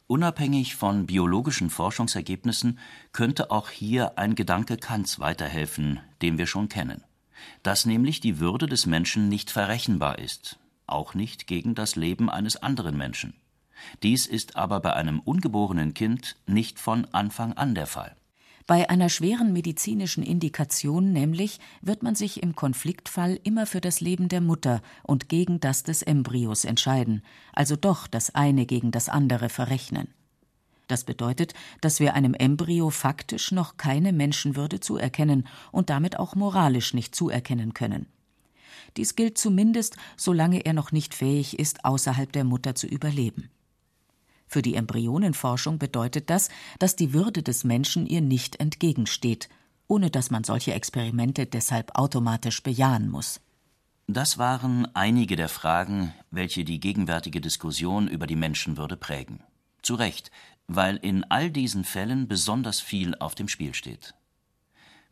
Unabhängig 0.06 0.76
von 0.76 1.06
biologischen 1.06 1.68
Forschungsergebnissen 1.68 2.78
könnte 3.12 3.50
auch 3.50 3.70
hier 3.70 4.18
ein 4.18 4.34
Gedanke 4.34 4.76
Kants 4.76 5.18
weiterhelfen, 5.18 6.00
den 6.22 6.38
wir 6.38 6.46
schon 6.46 6.68
kennen 6.68 7.02
dass 7.62 7.86
nämlich 7.86 8.20
die 8.20 8.38
Würde 8.38 8.66
des 8.66 8.86
Menschen 8.86 9.28
nicht 9.28 9.50
verrechenbar 9.50 10.18
ist, 10.18 10.58
auch 10.86 11.14
nicht 11.14 11.46
gegen 11.46 11.74
das 11.74 11.96
Leben 11.96 12.30
eines 12.30 12.56
anderen 12.56 12.96
Menschen. 12.96 13.34
Dies 14.02 14.26
ist 14.26 14.56
aber 14.56 14.80
bei 14.80 14.94
einem 14.94 15.20
ungeborenen 15.20 15.94
Kind 15.94 16.36
nicht 16.46 16.78
von 16.78 17.06
Anfang 17.12 17.52
an 17.52 17.74
der 17.74 17.86
Fall. 17.86 18.16
Bei 18.66 18.90
einer 18.90 19.08
schweren 19.08 19.52
medizinischen 19.52 20.24
Indikation 20.24 21.12
nämlich 21.12 21.60
wird 21.82 22.02
man 22.02 22.16
sich 22.16 22.42
im 22.42 22.56
Konfliktfall 22.56 23.38
immer 23.44 23.64
für 23.64 23.80
das 23.80 24.00
Leben 24.00 24.28
der 24.28 24.40
Mutter 24.40 24.82
und 25.04 25.28
gegen 25.28 25.60
das 25.60 25.84
des 25.84 26.02
Embryos 26.02 26.64
entscheiden, 26.64 27.22
also 27.52 27.76
doch 27.76 28.08
das 28.08 28.34
eine 28.34 28.66
gegen 28.66 28.90
das 28.90 29.08
andere 29.08 29.50
verrechnen. 29.50 30.08
Das 30.88 31.04
bedeutet, 31.04 31.54
dass 31.80 32.00
wir 32.00 32.14
einem 32.14 32.34
Embryo 32.34 32.90
faktisch 32.90 33.52
noch 33.52 33.76
keine 33.76 34.12
Menschenwürde 34.12 34.80
zuerkennen 34.80 35.46
und 35.70 35.88
damit 35.88 36.18
auch 36.18 36.34
moralisch 36.34 36.92
nicht 36.92 37.14
zuerkennen 37.14 37.72
können. 37.72 38.06
Dies 38.96 39.14
gilt 39.14 39.38
zumindest, 39.38 39.96
solange 40.16 40.64
er 40.64 40.72
noch 40.72 40.90
nicht 40.90 41.14
fähig 41.14 41.58
ist, 41.58 41.84
außerhalb 41.84 42.32
der 42.32 42.44
Mutter 42.44 42.74
zu 42.74 42.88
überleben. 42.88 43.48
Für 44.46 44.62
die 44.62 44.74
Embryonenforschung 44.74 45.78
bedeutet 45.78 46.30
das, 46.30 46.48
dass 46.78 46.96
die 46.96 47.12
Würde 47.12 47.42
des 47.42 47.64
Menschen 47.64 48.06
ihr 48.06 48.20
nicht 48.20 48.56
entgegensteht, 48.56 49.48
ohne 49.88 50.10
dass 50.10 50.30
man 50.30 50.44
solche 50.44 50.72
Experimente 50.72 51.46
deshalb 51.46 51.96
automatisch 51.96 52.62
bejahen 52.62 53.10
muss. 53.10 53.40
Das 54.08 54.38
waren 54.38 54.86
einige 54.94 55.34
der 55.34 55.48
Fragen, 55.48 56.14
welche 56.30 56.64
die 56.64 56.78
gegenwärtige 56.78 57.40
Diskussion 57.40 58.06
über 58.06 58.28
die 58.28 58.36
Menschenwürde 58.36 58.96
prägen. 58.96 59.40
Zu 59.82 59.96
Recht, 59.96 60.30
weil 60.68 60.96
in 60.96 61.24
all 61.24 61.50
diesen 61.50 61.84
Fällen 61.84 62.28
besonders 62.28 62.80
viel 62.80 63.16
auf 63.16 63.34
dem 63.34 63.48
Spiel 63.48 63.74
steht. 63.74 64.14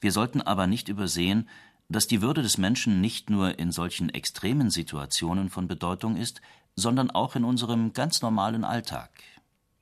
Wir 0.00 0.12
sollten 0.12 0.40
aber 0.42 0.66
nicht 0.66 0.88
übersehen, 0.88 1.48
dass 1.88 2.06
die 2.06 2.22
Würde 2.22 2.42
des 2.42 2.58
Menschen 2.58 3.00
nicht 3.00 3.30
nur 3.30 3.58
in 3.58 3.72
solchen 3.72 4.08
extremen 4.08 4.70
Situationen 4.70 5.50
von 5.50 5.68
Bedeutung 5.68 6.16
ist, 6.16 6.40
sondern 6.76 7.10
auch 7.10 7.36
in 7.36 7.44
unserem 7.44 7.92
ganz 7.92 8.22
normalen 8.22 8.64
Alltag. 8.64 9.10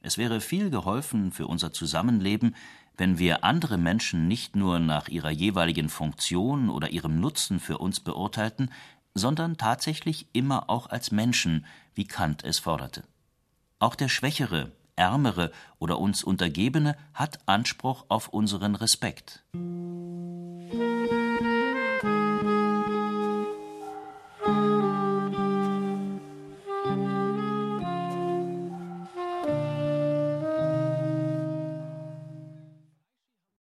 Es 0.01 0.19
wäre 0.19 0.41
viel 0.41 0.71
geholfen 0.71 1.33
für 1.33 1.47
unser 1.47 1.73
Zusammenleben, 1.73 2.57
wenn 2.97 3.19
wir 3.19 3.45
andere 3.45 3.79
Menschen 3.79 4.29
nicht 4.29 4.57
nur 4.57 4.79
nach 4.79 5.09
ihrer 5.09 5.31
jeweiligen 5.31 5.88
Funktion 5.88 6.69
oder 6.69 6.91
ihrem 6.91 7.21
Nutzen 7.21 7.61
für 7.61 7.79
uns 7.79 8.01
beurteilten, 8.01 8.71
sondern 9.15 9.57
tatsächlich 9.57 10.27
immer 10.33 10.69
auch 10.69 10.88
als 10.88 11.11
Menschen, 11.11 11.65
wie 11.95 12.05
Kant 12.05 12.45
es 12.45 12.59
forderte. 12.59 13.05
Auch 13.79 13.95
der 13.95 14.09
Schwächere, 14.09 14.73
Ärmere 14.97 15.53
oder 15.79 15.99
uns 15.99 16.23
Untergebene 16.23 16.97
hat 17.15 17.41
Anspruch 17.47 18.05
auf 18.09 18.29
unseren 18.29 18.75
Respekt. 18.75 19.43